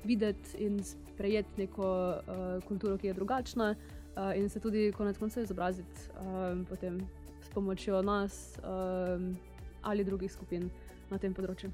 videti 0.05 0.59
in 0.59 0.81
sprejeti 0.85 1.51
neko 1.57 1.89
uh, 2.11 2.65
kulturo, 2.69 2.97
ki 2.99 3.07
je 3.07 3.15
drugačna, 3.15 3.75
uh, 3.75 4.37
in 4.37 4.49
se 4.49 4.61
tudi 4.61 4.93
konec 4.97 5.19
koncev 5.19 5.43
izobraziti 5.43 6.11
um, 6.21 6.67
s 7.43 7.49
pomočjo 7.49 8.03
nas 8.03 8.59
um, 8.63 9.37
ali 9.83 10.05
drugih 10.05 10.33
skupin 10.33 10.71
na 11.11 11.19
tem 11.19 11.35
področju. 11.35 11.71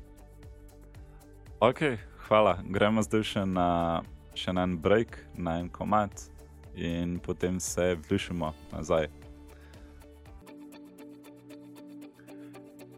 Ok, 1.61 1.81
hvala. 2.29 2.59
Gremo 2.69 3.03
zdaj 3.03 3.23
še 3.25 3.45
na, 3.49 4.03
še 4.37 4.53
na 4.53 4.67
en 4.69 4.77
break, 4.77 5.17
na 5.35 5.59
en 5.61 5.71
komat, 5.73 6.29
in 6.77 7.19
potem 7.19 7.61
se 7.61 7.95
vlišimo 8.09 8.53
nazaj. 8.73 9.09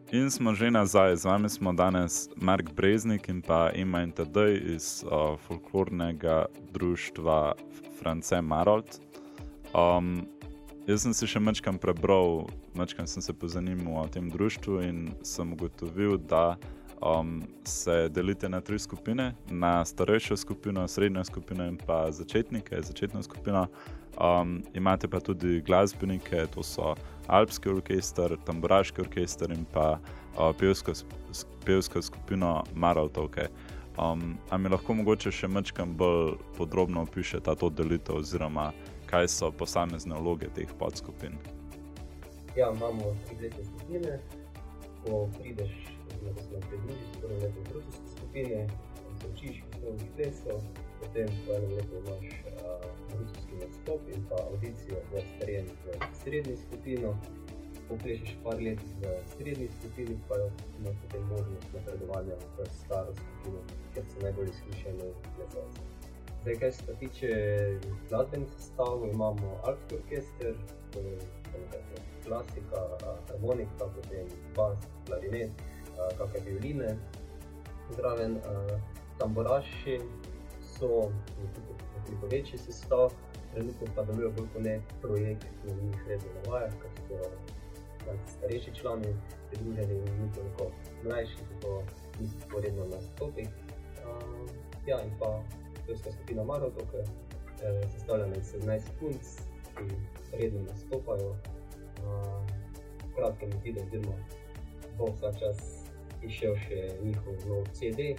In 0.09 0.31
smo 0.31 0.55
že 0.57 0.71
nazaj, 0.71 1.17
z 1.17 1.25
vami 1.29 1.49
smo 1.53 1.73
danes 1.73 2.33
Mark 2.37 2.73
Breznik 2.73 3.29
in 3.29 3.43
pa 3.45 3.69
Ima 3.77 4.01
in 4.03 4.13
Tadej 4.13 4.57
iz 4.75 5.05
uh, 5.05 5.37
folklornega 5.37 6.47
društva 6.73 7.53
France 8.01 8.41
Marold. 8.41 8.89
Um, 9.77 10.25
jaz 10.89 11.05
sem 11.05 11.13
se 11.13 11.29
še 11.29 11.43
večkrat 11.45 11.77
prebral, 11.77 12.49
večkrat 12.73 13.13
sem 13.13 13.21
se 13.21 13.37
pozanimal 13.37 14.01
o 14.01 14.09
tem 14.09 14.31
društvu 14.33 14.81
in 14.81 15.13
sem 15.21 15.53
ugotovil, 15.53 16.17
da 16.17 16.57
um, 17.05 17.45
se 17.69 18.09
delite 18.09 18.49
na 18.49 18.65
tri 18.65 18.79
skupine: 18.81 19.35
na 19.53 19.85
starejšo 19.85 20.41
skupino, 20.41 20.89
srednjo 20.89 21.25
skupino 21.29 21.69
in 21.69 21.77
pa 21.77 22.09
začetnike, 22.09 22.81
začetno 22.81 23.21
skupino. 23.23 23.69
Um, 24.17 24.65
imate 24.73 25.05
pa 25.05 25.21
tudi 25.21 25.61
glasbenike, 25.61 26.47
to 26.55 26.65
so 26.65 26.97
Alpski 27.29 27.69
orkester, 27.69 28.37
Tamburaški 28.47 29.01
orkester 29.05 29.53
in 29.53 29.67
pa 29.73 29.99
uh, 29.99 30.51
pevska, 30.59 30.93
pevska 31.65 32.03
skupina 32.03 32.63
Maraltovke. 32.75 33.49
Um, 33.99 34.39
a 34.51 34.59
mi 34.59 34.71
lahko 34.71 34.95
mogoče 34.95 35.33
še 35.35 35.49
mečkam 35.51 35.97
bolj 35.99 36.37
podrobno 36.57 37.03
opišete 37.03 37.55
to 37.59 37.71
delitev, 37.71 38.21
oziroma 38.23 38.71
kaj 39.11 39.29
so 39.29 39.51
posamezne 39.51 40.19
vloge 40.21 40.49
teh 40.55 40.71
podskupin? 40.79 41.35
Ja, 42.57 42.71
imamo 42.71 43.15
tri 43.27 43.49
glavne 43.49 43.65
skupine. 43.65 44.19
Ko 45.05 45.29
prideš 45.39 45.73
na 46.23 46.35
se 46.43 46.61
pravi, 47.21 47.41
da 47.41 47.47
je 47.47 47.65
to 47.65 47.83
skupine, 48.17 48.67
se 48.69 48.88
učiš, 49.33 49.63
kako 49.71 49.99
se 49.99 50.07
plesal, 50.17 50.61
potem 51.01 51.29
po 51.47 51.53
enem 51.55 51.73
letu 51.77 51.95
imaš 51.99 52.27
ruski 53.19 53.55
nastop 53.63 54.01
in 54.15 54.25
pa 54.31 54.37
audicijo 54.51 54.97
za 55.13 55.21
sprejemanje 55.21 55.75
v 55.85 56.15
srednji 56.23 56.57
skupino. 56.57 57.11
Poplešeš 57.89 58.33
par 58.45 58.61
let 58.61 58.81
v 59.01 59.13
srednji 59.37 59.69
skupini, 59.79 60.19
pa 60.29 60.35
imaš 60.79 60.97
potem 61.03 61.23
možnost 61.23 61.69
napredovanja 61.75 62.37
v 62.59 62.67
staro 62.81 63.15
skupino, 63.15 63.61
ker 63.95 64.05
so 64.11 64.17
najbolj 64.23 64.51
izkušeni 64.53 65.13
plesalci. 65.37 65.81
Zdaj, 66.43 66.57
kar 66.61 66.73
se 66.73 66.95
tiče 67.01 67.31
glasbenih 68.09 68.49
sestavov, 68.59 69.09
imamo 69.09 69.57
alpski 69.65 69.95
orkester, 69.95 70.55
je 70.95 71.19
klasika, 72.27 72.81
harmonika, 73.29 73.89
potem 73.97 74.27
bas, 74.57 74.79
klarinet, 75.07 75.51
kakšne 76.19 76.41
violine. 76.51 76.97
Zraven 77.97 78.37
tamburaši 79.19 80.01
so 80.61 81.11
nekoliko 81.43 82.27
večji 82.31 82.59
sestav, 82.59 83.13
trenutno 83.55 83.87
pa 83.95 84.03
delujejo 84.03 84.31
bolj 84.31 84.49
kot 84.53 85.01
projekt, 85.01 85.47
ki 85.63 85.69
jih 85.69 86.05
redno 86.09 86.29
navaja, 86.45 86.71
ker 86.83 86.91
so 87.09 88.17
starejši 88.27 88.75
člani 88.75 89.15
pridruženi 89.51 89.95
in 89.95 90.23
nekoliko 90.27 90.71
mlajši, 91.05 91.37
zato 91.51 91.83
niso 92.21 92.39
tako 92.41 92.61
redno 92.61 92.87
na 92.87 93.01
stopih. 93.01 93.49
Uh, 93.49 94.51
ja, 94.87 95.03
in 95.03 95.11
pa 95.21 95.43
pevska 95.87 96.13
skupina 96.13 96.45
Marotok, 96.45 96.95
eh, 96.95 97.89
sestavljena 97.93 98.37
iz 98.37 98.55
17 98.55 98.81
punc, 99.01 99.37
ki 99.77 99.85
redno 100.39 100.63
nastopajo. 100.71 101.31
Uh, 101.31 102.59
kratkem 103.19 103.51
videu, 103.65 103.83
oziroma 103.83 104.15
bo 104.99 105.11
vsak 105.15 105.39
čas 105.39 105.59
išel 106.23 106.55
še 106.67 106.81
njihov 107.03 107.47
nov 107.51 107.67
CD. 107.75 108.15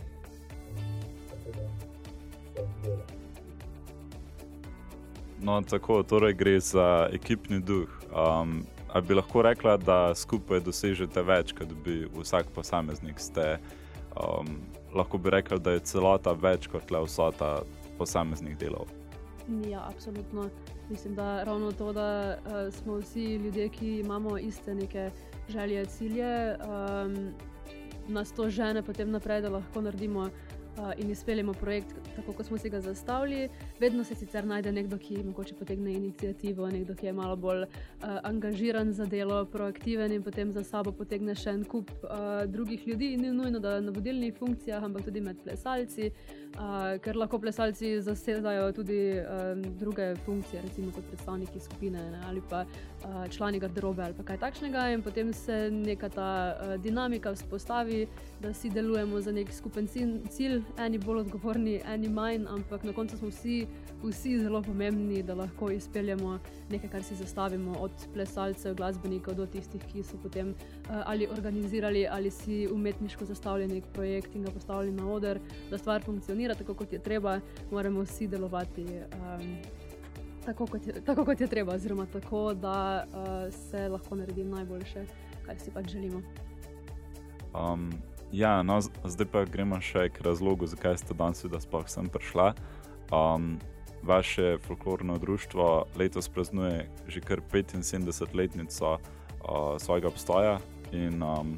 No, 5.42 5.62
tako, 5.62 6.04
torej 6.04 6.34
gre 6.34 6.60
za 6.60 7.10
ekipni 7.14 7.60
duh. 7.60 7.90
Um, 8.12 8.64
ali 8.94 9.06
bi 9.08 9.14
lahko 9.14 9.42
rekla, 9.42 9.78
da 9.78 10.16
skupaj 10.16 10.60
dosežete 10.60 11.22
več, 11.24 11.54
kot 11.56 11.72
bi 11.86 12.04
vsak 12.16 12.52
posameznik 12.56 13.20
ste? 13.20 13.58
Um, 14.20 14.60
lahko 14.96 15.18
bi 15.18 15.32
rekla, 15.32 15.58
da 15.58 15.78
je 15.78 15.86
celota 15.94 16.34
več 16.36 16.68
kot 16.68 16.92
le 16.92 17.04
vsota 17.06 17.62
posameznih 17.98 18.58
delov. 18.60 18.92
Ja, 19.66 19.88
absolutno. 19.88 20.50
Mislim, 20.90 21.16
da 21.16 21.44
ravno 21.44 21.72
to, 21.72 21.94
da 21.94 22.38
uh, 22.38 22.74
smo 22.74 23.00
vsi 23.00 23.36
ljudje, 23.36 23.70
ki 23.70 24.00
imamo 24.00 24.38
iste 24.38 24.76
neke 24.76 25.10
želje, 25.50 25.86
cilje, 25.86 26.58
um, 26.66 27.34
nas 28.08 28.32
to 28.32 28.50
žene 28.50 28.82
potem 28.82 29.12
naprej, 29.12 29.42
da 29.42 29.50
lahko 29.50 29.82
naredimo 29.82 30.30
in 30.98 31.12
izpeljemo 31.12 31.54
projekt 31.54 31.96
tako, 32.16 32.34
kot 32.34 32.46
smo 32.46 32.58
si 32.58 32.70
ga 32.70 32.82
zastavili. 32.82 33.50
Vedno 33.80 34.04
se 34.04 34.16
sicer 34.16 34.46
najde 34.46 34.72
nekdo, 34.72 34.98
ki 34.98 35.24
morda 35.24 35.56
potegne 35.60 35.94
inicijativo, 35.94 36.70
nekdo, 36.70 36.96
ki 36.96 37.06
je 37.06 37.14
malo 37.14 37.36
bolj 37.36 37.64
uh, 37.64 37.70
angažiran 38.24 38.94
za 38.94 39.06
delo, 39.06 39.46
proaktiven 39.46 40.12
in 40.12 40.24
potem 40.24 40.52
za 40.52 40.64
sabo 40.64 40.92
potegne 40.92 41.36
še 41.36 41.50
en 41.50 41.64
kup 41.64 41.92
uh, 42.04 42.44
drugih 42.46 42.88
ljudi. 42.88 43.18
Ni 43.18 43.32
nujno, 43.32 43.60
da 43.60 43.80
na 43.82 43.92
vodilnih 43.92 44.36
funkcijah, 44.38 44.84
ampak 44.84 45.06
tudi 45.06 45.22
med 45.22 45.42
plesalci, 45.44 46.12
uh, 46.12 46.98
ker 47.04 47.18
lahko 47.18 47.40
plesalci 47.40 47.96
zasedajo 48.02 48.72
tudi 48.74 49.00
um, 49.20 49.64
druge 49.80 50.14
funkcije, 50.26 50.62
recimo 50.62 50.92
kot 50.96 51.08
predstavniki 51.12 51.60
skupine 51.60 52.04
ne, 52.12 52.24
ali 52.28 52.42
pa 52.50 52.66
uh, 52.66 53.28
člani 53.30 53.60
garderobe 53.60 54.04
ali 54.04 54.26
kaj 54.26 54.38
takšnega. 54.38 54.90
In 54.94 55.04
potem 55.04 55.34
se 55.34 55.70
neka 55.72 56.10
ta 56.10 56.32
uh, 56.56 56.76
dinamika 56.82 57.34
vzpostavi, 57.36 58.08
da 58.42 58.54
si 58.54 58.70
delujemo 58.70 59.22
za 59.22 59.32
nek 59.32 59.54
skupen 59.54 59.88
cilj 60.30 60.62
eni 60.78 60.98
bolj 60.98 61.20
odgovorni, 61.20 61.82
eni 61.86 62.10
manj, 62.10 62.46
ampak 62.48 62.84
na 62.84 62.94
koncu 62.94 63.18
smo 63.18 63.28
vsi, 63.28 63.68
vsi 64.04 64.38
zelo 64.40 64.62
pomembni, 64.62 65.24
da 65.24 65.36
lahko 65.36 65.72
izpeljemo 65.72 66.40
nekaj, 66.70 66.90
kar 66.90 67.04
si 67.04 67.16
zastavimo, 67.16 67.76
od 67.80 67.92
plesalcev, 68.14 68.76
glasbenikov 68.76 69.36
do 69.36 69.46
tistih, 69.46 69.84
ki 69.92 70.04
so 70.04 70.18
potem 70.24 70.50
uh, 70.50 71.02
ali 71.06 71.28
organizirali 71.28 72.08
ali 72.08 72.32
si 72.32 72.68
umetniško 72.72 73.26
zastavili 73.26 73.74
nek 73.74 73.92
projekt 73.94 74.36
in 74.36 74.44
ga 74.44 74.52
postavili 74.52 74.92
na 74.92 75.12
oder, 75.12 75.40
da 75.70 75.78
stvar 75.78 76.04
funkcionira 76.04 76.56
tako, 76.56 76.74
kot 76.74 76.94
je 76.94 77.00
treba, 77.00 77.40
moramo 77.72 78.04
vsi 78.08 78.28
delovati. 78.28 78.86
Um, 79.14 79.56
Tako 80.46 80.66
kot, 80.66 80.88
je, 80.88 81.02
tako 81.06 81.26
kot 81.26 81.42
je 81.42 81.48
treba, 81.48 81.74
oziroma 81.76 82.06
tako, 82.06 82.54
da 82.54 83.06
uh, 83.06 83.54
se 83.54 83.90
lahko 83.90 84.16
naredi 84.16 84.44
najboljše, 84.44 85.04
kar 85.46 85.60
si 85.60 85.72
pač 85.72 85.92
želimo. 85.92 86.22
Um, 87.54 87.92
Ja, 88.32 88.64
no, 88.64 88.78
zdaj 88.82 89.26
pa 89.26 89.42
gremo 89.50 89.80
še 89.82 90.06
k 90.14 90.22
razlogu, 90.22 90.70
zakaj 90.70 91.00
ste 91.02 91.18
danes 91.18 91.42
da 91.50 91.58
sploh 91.58 91.88
sem 91.90 92.06
prišla. 92.14 92.54
Um, 93.10 93.58
vaše 94.06 94.58
folklorno 94.68 95.18
društvo 95.18 95.90
letos 95.98 96.30
praznuje 96.30 96.86
že 97.08 97.22
kar 97.26 97.42
75-letnico 97.42 98.86
uh, 98.94 99.02
svojega 99.82 100.08
obstoja. 100.08 100.60
In, 100.94 101.24
um, 101.24 101.58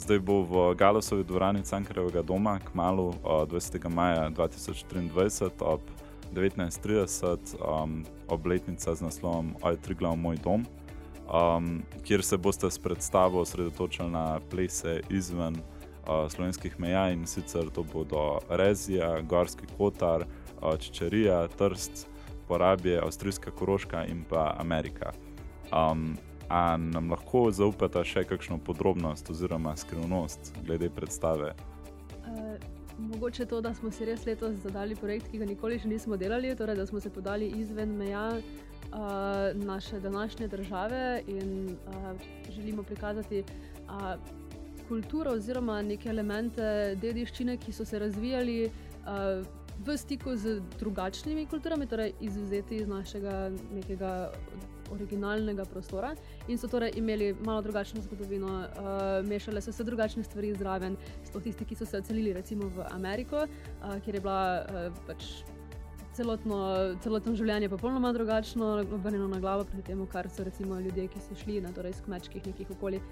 zdaj 0.00 0.24
bo 0.24 0.40
v 0.48 0.74
Galosovi 0.74 1.24
dvorani 1.24 1.62
Cankarevega 1.68 2.22
doma, 2.22 2.56
kmalo 2.72 3.12
uh, 3.20 3.44
20. 3.44 3.88
maja 3.92 4.30
2023 4.32 5.52
ob 5.60 5.84
19:30, 6.32 7.60
um, 7.60 8.04
obletnica 8.28 8.94
z 8.94 9.00
naslovom 9.04 9.52
Oj, 9.60 9.76
Triglav, 9.84 10.16
moj 10.16 10.40
dom 10.40 10.64
um, 11.28 11.82
kjer 12.02 12.24
se 12.24 12.36
boste 12.36 12.70
s 12.70 12.78
predstavo 12.78 13.40
osredotočili 13.40 14.10
na 14.10 14.40
plese 14.50 15.00
izven 15.10 15.56
uh, 15.56 16.30
slovenskih 16.30 16.80
meja 16.80 17.10
in 17.10 17.26
sicer 17.26 17.70
to 17.70 17.82
bodo 17.82 18.38
Rezija, 18.48 19.20
Gorski 19.20 19.66
Kotar, 19.76 20.24
uh, 20.62 20.78
Čečerija, 20.78 21.48
Trst, 21.48 22.06
Porabje, 22.48 23.00
Avstrijska 23.00 23.50
Koroška 23.50 24.04
in 24.04 24.24
pa 24.28 24.54
Amerika. 24.58 25.12
Um, 25.72 26.16
A 26.48 26.76
nam 26.80 27.10
lahko 27.12 27.50
zaupate 27.52 28.00
še 28.08 28.22
kakšno 28.24 28.56
podrobnost 28.64 29.28
oziroma 29.30 29.74
skrivnost 29.76 30.54
glede 30.64 30.88
predstave? 30.88 31.52
Uh, 32.24 32.54
mogoče 32.98 33.44
to, 33.46 33.60
da 33.60 33.74
smo 33.76 33.92
si 33.92 34.08
res 34.08 34.24
letos 34.24 34.56
zadali 34.62 34.96
projekt, 34.96 35.28
ki 35.28 35.42
ga 35.42 35.48
nikoli 35.48 35.76
še 35.78 35.92
nismo 35.92 36.16
delali, 36.16 36.54
torej 36.56 36.80
da 36.80 36.86
smo 36.88 37.04
se 37.04 37.12
podali 37.12 37.50
izven 37.60 37.92
meja 38.00 38.30
uh, 38.92 39.64
naše 39.64 40.00
današnje 40.00 40.48
države 40.48 41.22
in 41.26 41.76
uh, 41.86 42.20
želimo 42.50 42.82
prikazati 42.82 43.44
uh, 43.86 44.14
kulturo 44.88 45.32
oziroma 45.32 45.82
neke 45.82 46.08
elemente 46.08 46.96
dediščine, 47.02 47.56
ki 47.56 47.72
so 47.72 47.84
se 47.84 47.98
razvijali 47.98 48.64
uh, 48.64 49.46
v 49.86 49.96
stiku 49.96 50.36
z 50.36 50.60
drugačnimi 50.78 51.46
kulturami, 51.46 51.86
torej 51.86 52.12
izuzeti 52.20 52.76
iz 52.76 52.88
našega 52.88 53.50
nekega. 53.74 54.30
Originalnega 54.88 55.66
prostora 55.68 56.14
in 56.48 56.56
so 56.56 56.64
torej 56.68 56.94
imeli 56.96 57.34
malo 57.44 57.60
drugačno 57.62 58.00
zgodovino, 58.00 58.48
uh, 58.48 59.26
mešale 59.28 59.60
so 59.60 59.72
se 59.72 59.84
drugačne 59.84 60.22
stvari 60.24 60.54
zraven, 60.54 60.96
sploh 61.28 61.44
tisti, 61.44 61.66
ki 61.68 61.76
so 61.76 61.84
se 61.84 61.98
odselili 62.00 62.32
recimo 62.32 62.70
v 62.72 62.86
Ameriko, 62.90 63.36
uh, 63.36 64.00
kjer 64.00 64.16
je 64.16 64.20
bila 64.24 64.64
uh, 64.64 64.96
pač 65.06 65.26
celotno, 66.18 66.58
celotno 67.04 67.34
življenje 67.38 67.68
popolnoma 67.70 68.10
drugačno, 68.16 68.70
obrnjeno 68.96 69.28
na 69.30 69.38
glavo 69.42 69.66
proti 69.68 69.84
temu, 69.90 70.06
kar 70.10 70.28
so 70.32 70.44
recimo 70.46 70.80
ljudje, 70.82 71.06
ki 71.12 71.22
so 71.22 71.36
šli 71.38 71.60
na 71.64 71.72
torej, 71.74 71.94
kmečkih 72.06 72.46
nekih 72.50 72.72
okolij, 72.74 73.02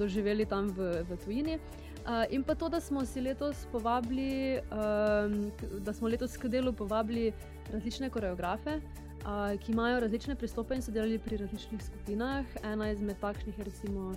doživeli 0.00 0.46
tam 0.48 0.68
v, 0.76 0.90
v 1.08 1.20
tujini. 1.24 1.58
Uh, 2.00 2.24
in 2.32 2.44
pa 2.44 2.56
to, 2.56 2.70
da 2.72 2.80
smo 2.80 3.04
si 3.08 3.20
letos 3.20 3.66
povabili, 3.72 4.60
um, 4.72 5.38
da 5.84 5.92
smo 5.96 6.08
letos 6.08 6.36
k 6.40 6.48
delu 6.52 6.72
povabili 6.72 7.30
različne 7.72 8.10
koreografe, 8.10 8.78
uh, 8.80 9.52
ki 9.60 9.72
imajo 9.72 10.00
različne 10.06 10.36
pristope 10.40 10.76
in 10.76 10.84
so 10.84 10.92
delali 10.92 11.20
pri 11.20 11.40
različnih 11.44 11.84
skupinah. 11.84 12.56
Ena 12.64 12.90
izmed 12.92 13.20
takšnih 13.20 13.58
je 13.58 13.68
recimo 13.68 14.12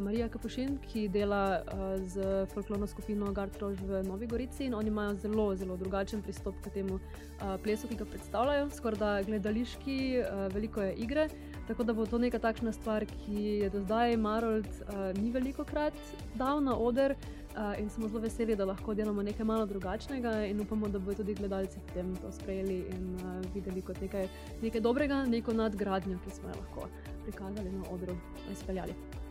Marija 0.00 0.28
Kapušin, 0.28 0.78
ki 0.82 1.08
dela 1.08 1.62
uh, 1.62 2.06
z 2.06 2.46
folklorno 2.54 2.86
skupino 2.86 3.32
Gartrož 3.32 3.78
v 3.80 4.02
Novi 4.02 4.26
Gorici 4.26 4.70
oni 4.74 4.88
imajo 4.88 5.14
zelo, 5.14 5.56
zelo 5.56 5.76
drugačen 5.76 6.22
pristop 6.22 6.54
k 6.64 6.70
temu 6.70 6.94
uh, 6.94 7.56
plesu, 7.62 7.88
ki 7.88 7.94
ga 7.94 8.04
predstavljajo, 8.04 8.70
skoraj 8.70 8.98
da 8.98 9.10
gledališki, 9.22 9.98
uh, 10.20 10.46
veliko 10.54 10.82
je 10.82 10.94
igre. 10.94 11.28
Tako 11.66 11.84
da 11.84 11.92
bo 11.92 12.06
to 12.06 12.18
neka 12.18 12.38
takšna 12.38 12.72
stvar, 12.72 13.06
ki 13.06 13.42
je 13.62 13.70
do 13.70 13.80
zdaj 13.80 14.16
Marold 14.16 14.66
uh, 14.66 15.10
ni 15.22 15.30
veliko 15.30 15.64
krat 15.64 15.94
dal 16.34 16.62
na 16.62 16.76
oder. 16.76 17.14
Uh, 17.56 17.72
in 17.80 17.88
smo 17.90 18.08
zelo 18.08 18.20
veseli, 18.20 18.56
da 18.56 18.66
lahko 18.68 18.94
delamo 18.94 19.22
nekaj 19.22 19.46
malo 19.46 19.66
drugačnega, 19.66 20.44
in 20.44 20.60
upamo, 20.60 20.88
da 20.88 20.98
bodo 20.98 21.22
tudi 21.22 21.34
gledalci 21.34 21.80
potem 21.86 22.16
to 22.20 22.32
sprejeli 22.32 22.82
in 22.92 23.14
uh, 23.14 23.38
videli 23.54 23.82
kot 23.82 24.00
nekaj, 24.00 24.28
nekaj 24.62 24.80
dobrega, 24.80 25.24
neko 25.24 25.56
nadgradnjo, 25.56 26.18
ki 26.24 26.34
smo 26.36 26.52
jo 26.52 26.58
lahko 26.60 26.88
prikazali 27.24 27.72
na 27.72 27.86
odru 27.90 28.12
in 28.12 28.52
izpeljali. 28.52 29.24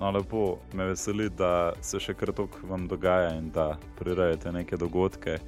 No, 0.00 0.10
lepo 0.10 0.58
me 0.72 0.84
veseli, 0.84 1.26
da 1.30 1.72
se 1.82 1.98
še 1.98 2.14
kar 2.14 2.30
tok 2.30 2.60
vam 2.70 2.86
dogaja 2.86 3.32
in 3.34 3.50
da 3.50 3.72
prirejate 3.98 4.52
neke 4.54 4.78
dogodke. 4.78 5.38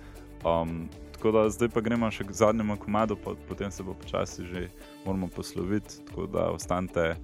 Um, 0.43 0.89
tako 1.15 1.31
da 1.37 1.45
zdaj 1.55 1.71
pa 1.71 1.83
gremo 1.87 2.11
še 2.11 2.27
k 2.27 2.35
zadnjemu 2.35 2.75
komadu, 2.83 3.15
pa, 3.15 3.37
potem 3.49 3.71
se 3.71 3.87
bo 3.87 3.95
počasi 3.95 4.47
že 4.51 4.67
moramo 5.05 5.29
posloviti. 5.31 6.03
Tako 6.09 6.27
da 6.27 6.51
ostanite 6.51 7.15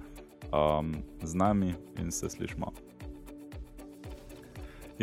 um, 0.55 0.95
z 1.21 1.35
nami 1.35 1.73
in 1.99 2.11
se 2.11 2.29
slišmo. 2.29 2.71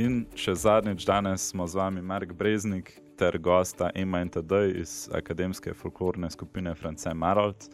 In 0.01 0.25
še 0.35 0.57
zadnjič 0.59 1.05
danes 1.07 1.51
smo 1.53 1.69
z 1.69 1.77
vami 1.77 2.03
Mark 2.03 2.33
Breznik 2.33 2.97
ter 3.21 3.37
gosta 3.39 3.93
Ema 3.95 4.25
in 4.25 4.33
TD 4.33 4.81
iz 4.81 5.11
akademske 5.15 5.75
folklorne 5.75 6.31
skupine 6.31 6.73
France 6.75 7.13
Marold. 7.15 7.69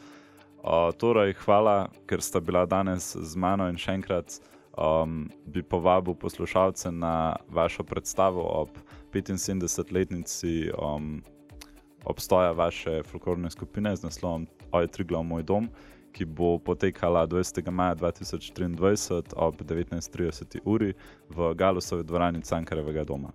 Uh, 0.61 0.93
torej, 0.93 1.35
hvala, 1.45 1.89
ker 2.07 2.21
sta 2.21 2.41
bila 2.41 2.67
danes 2.69 3.17
z 3.17 3.37
mano 3.37 3.65
in 3.73 3.79
še 3.81 3.95
enkrat 3.97 4.41
um, 4.77 5.31
bi 5.49 5.63
povabil 5.63 6.15
poslušalce 6.15 6.93
na 6.93 7.37
vašo 7.49 7.83
predstavo 7.83 8.45
ob 8.45 8.69
75-letnici 9.13 10.71
um, 10.77 11.23
obstoja 12.05 12.53
vaše 12.53 13.03
folklorne 13.03 13.51
skupine 13.51 13.97
z 13.97 14.03
naslovom 14.03 14.47
Oj, 14.73 14.87
Triglav, 14.87 15.25
moj 15.25 15.43
dom, 15.43 15.69
ki 16.13 16.25
bo 16.25 16.59
potekala 16.59 17.27
20. 17.27 17.71
maja 17.71 17.95
2023 17.95 19.33
ob 19.37 19.63
19:30 19.63 20.61
uri 20.65 20.95
v 21.29 21.55
Galusovi 21.55 22.05
dvorani 22.05 22.43
Cankarevega 22.43 23.05
doma. 23.05 23.33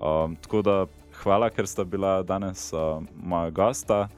Um, 0.00 0.36
tako 0.36 0.62
da 0.62 0.86
hvala, 1.22 1.50
ker 1.50 1.66
sta 1.66 1.84
bila 1.84 2.22
danes 2.22 2.72
uh, 2.72 3.02
moja 3.16 3.50
gosta. 3.50 4.08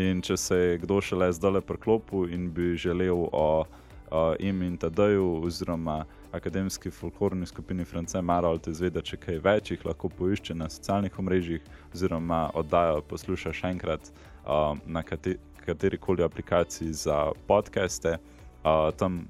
In 0.00 0.22
če 0.24 0.36
se 0.40 0.56
je 0.56 0.78
kdo 0.80 0.96
še 1.04 1.16
le 1.18 1.26
zdaj 1.36 1.52
le 1.58 1.60
priklopil 1.60 2.30
in 2.32 2.46
bi 2.56 2.72
želel 2.78 3.26
o 3.36 3.46
uh, 3.60 4.32
imi 4.40 4.70
in 4.70 4.78
tadaju, 4.80 5.42
oziroma 5.44 6.04
akademski 6.32 6.90
folklorni 6.90 7.46
skupini 7.46 7.84
France 7.84 8.22
Marold 8.22 8.68
izvedeti, 8.70 9.12
če 9.12 9.18
kaj 9.24 9.38
več 9.44 9.72
jih 9.74 9.84
lahko 9.84 10.08
poišče 10.08 10.56
na 10.56 10.70
socialnih 10.72 11.18
omrežjih, 11.20 11.66
oziroma 11.92 12.46
oddajo 12.56 13.02
posluša 13.12 13.52
še 13.60 13.74
enkrat 13.74 14.08
uh, 14.08 14.78
na 14.86 15.04
kate, 15.04 15.36
kateri 15.66 16.00
koli 16.00 16.24
aplikaciji 16.24 16.96
za 17.04 17.20
podcaste. 17.50 18.16
Uh, 18.64 18.88
tam 18.96 19.26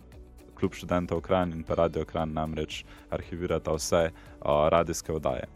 Klub 0.60 0.74
študentov 0.76 1.22
Kran 1.24 1.54
in 1.56 1.64
pa 1.64 1.74
Radio 1.80 2.04
Kran 2.04 2.34
namreč 2.36 2.84
arhivirata 3.10 3.72
vse 3.74 4.10
uh, 4.10 4.68
radijske 4.70 5.18
oddaje. 5.18 5.48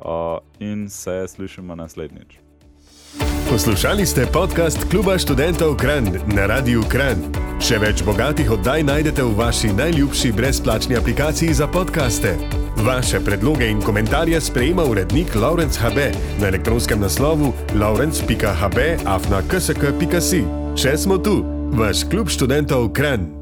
Uh, 0.00 0.38
in 0.62 0.88
se 0.88 1.26
slišimo 1.28 1.76
naslednjič. 1.76 2.38
Poslušali 3.50 4.06
ste 4.06 4.26
podcast 4.30 4.78
Kluba 4.90 5.18
študentov 5.18 5.74
Kran 5.74 6.06
na 6.30 6.46
Radiu 6.46 6.86
Kran. 6.86 7.18
Še 7.58 7.80
več 7.82 8.04
bogatih 8.06 8.46
oddaj 8.46 8.86
najdete 8.86 9.26
v 9.26 9.34
vaši 9.34 9.72
najljubši 9.74 10.30
brezplačni 10.32 10.94
aplikaciji 10.94 11.50
za 11.58 11.66
podkaste. 11.66 12.36
Vaše 12.86 13.18
predloge 13.26 13.66
in 13.66 13.82
komentarje 13.82 14.38
sprejema 14.40 14.86
urednik 14.86 15.34
Laurence 15.34 15.82
HB 15.82 16.14
na 16.38 16.46
elektronskem 16.54 17.02
naslovu 17.02 17.50
laurence.hb 17.74 18.78
afna 19.02 19.42
ksk.si. 19.50 20.46
Še 20.78 20.94
smo 20.96 21.18
tu, 21.18 21.42
vaš 21.74 22.06
klub 22.06 22.30
študentov 22.30 22.92
Kran. 22.94 23.39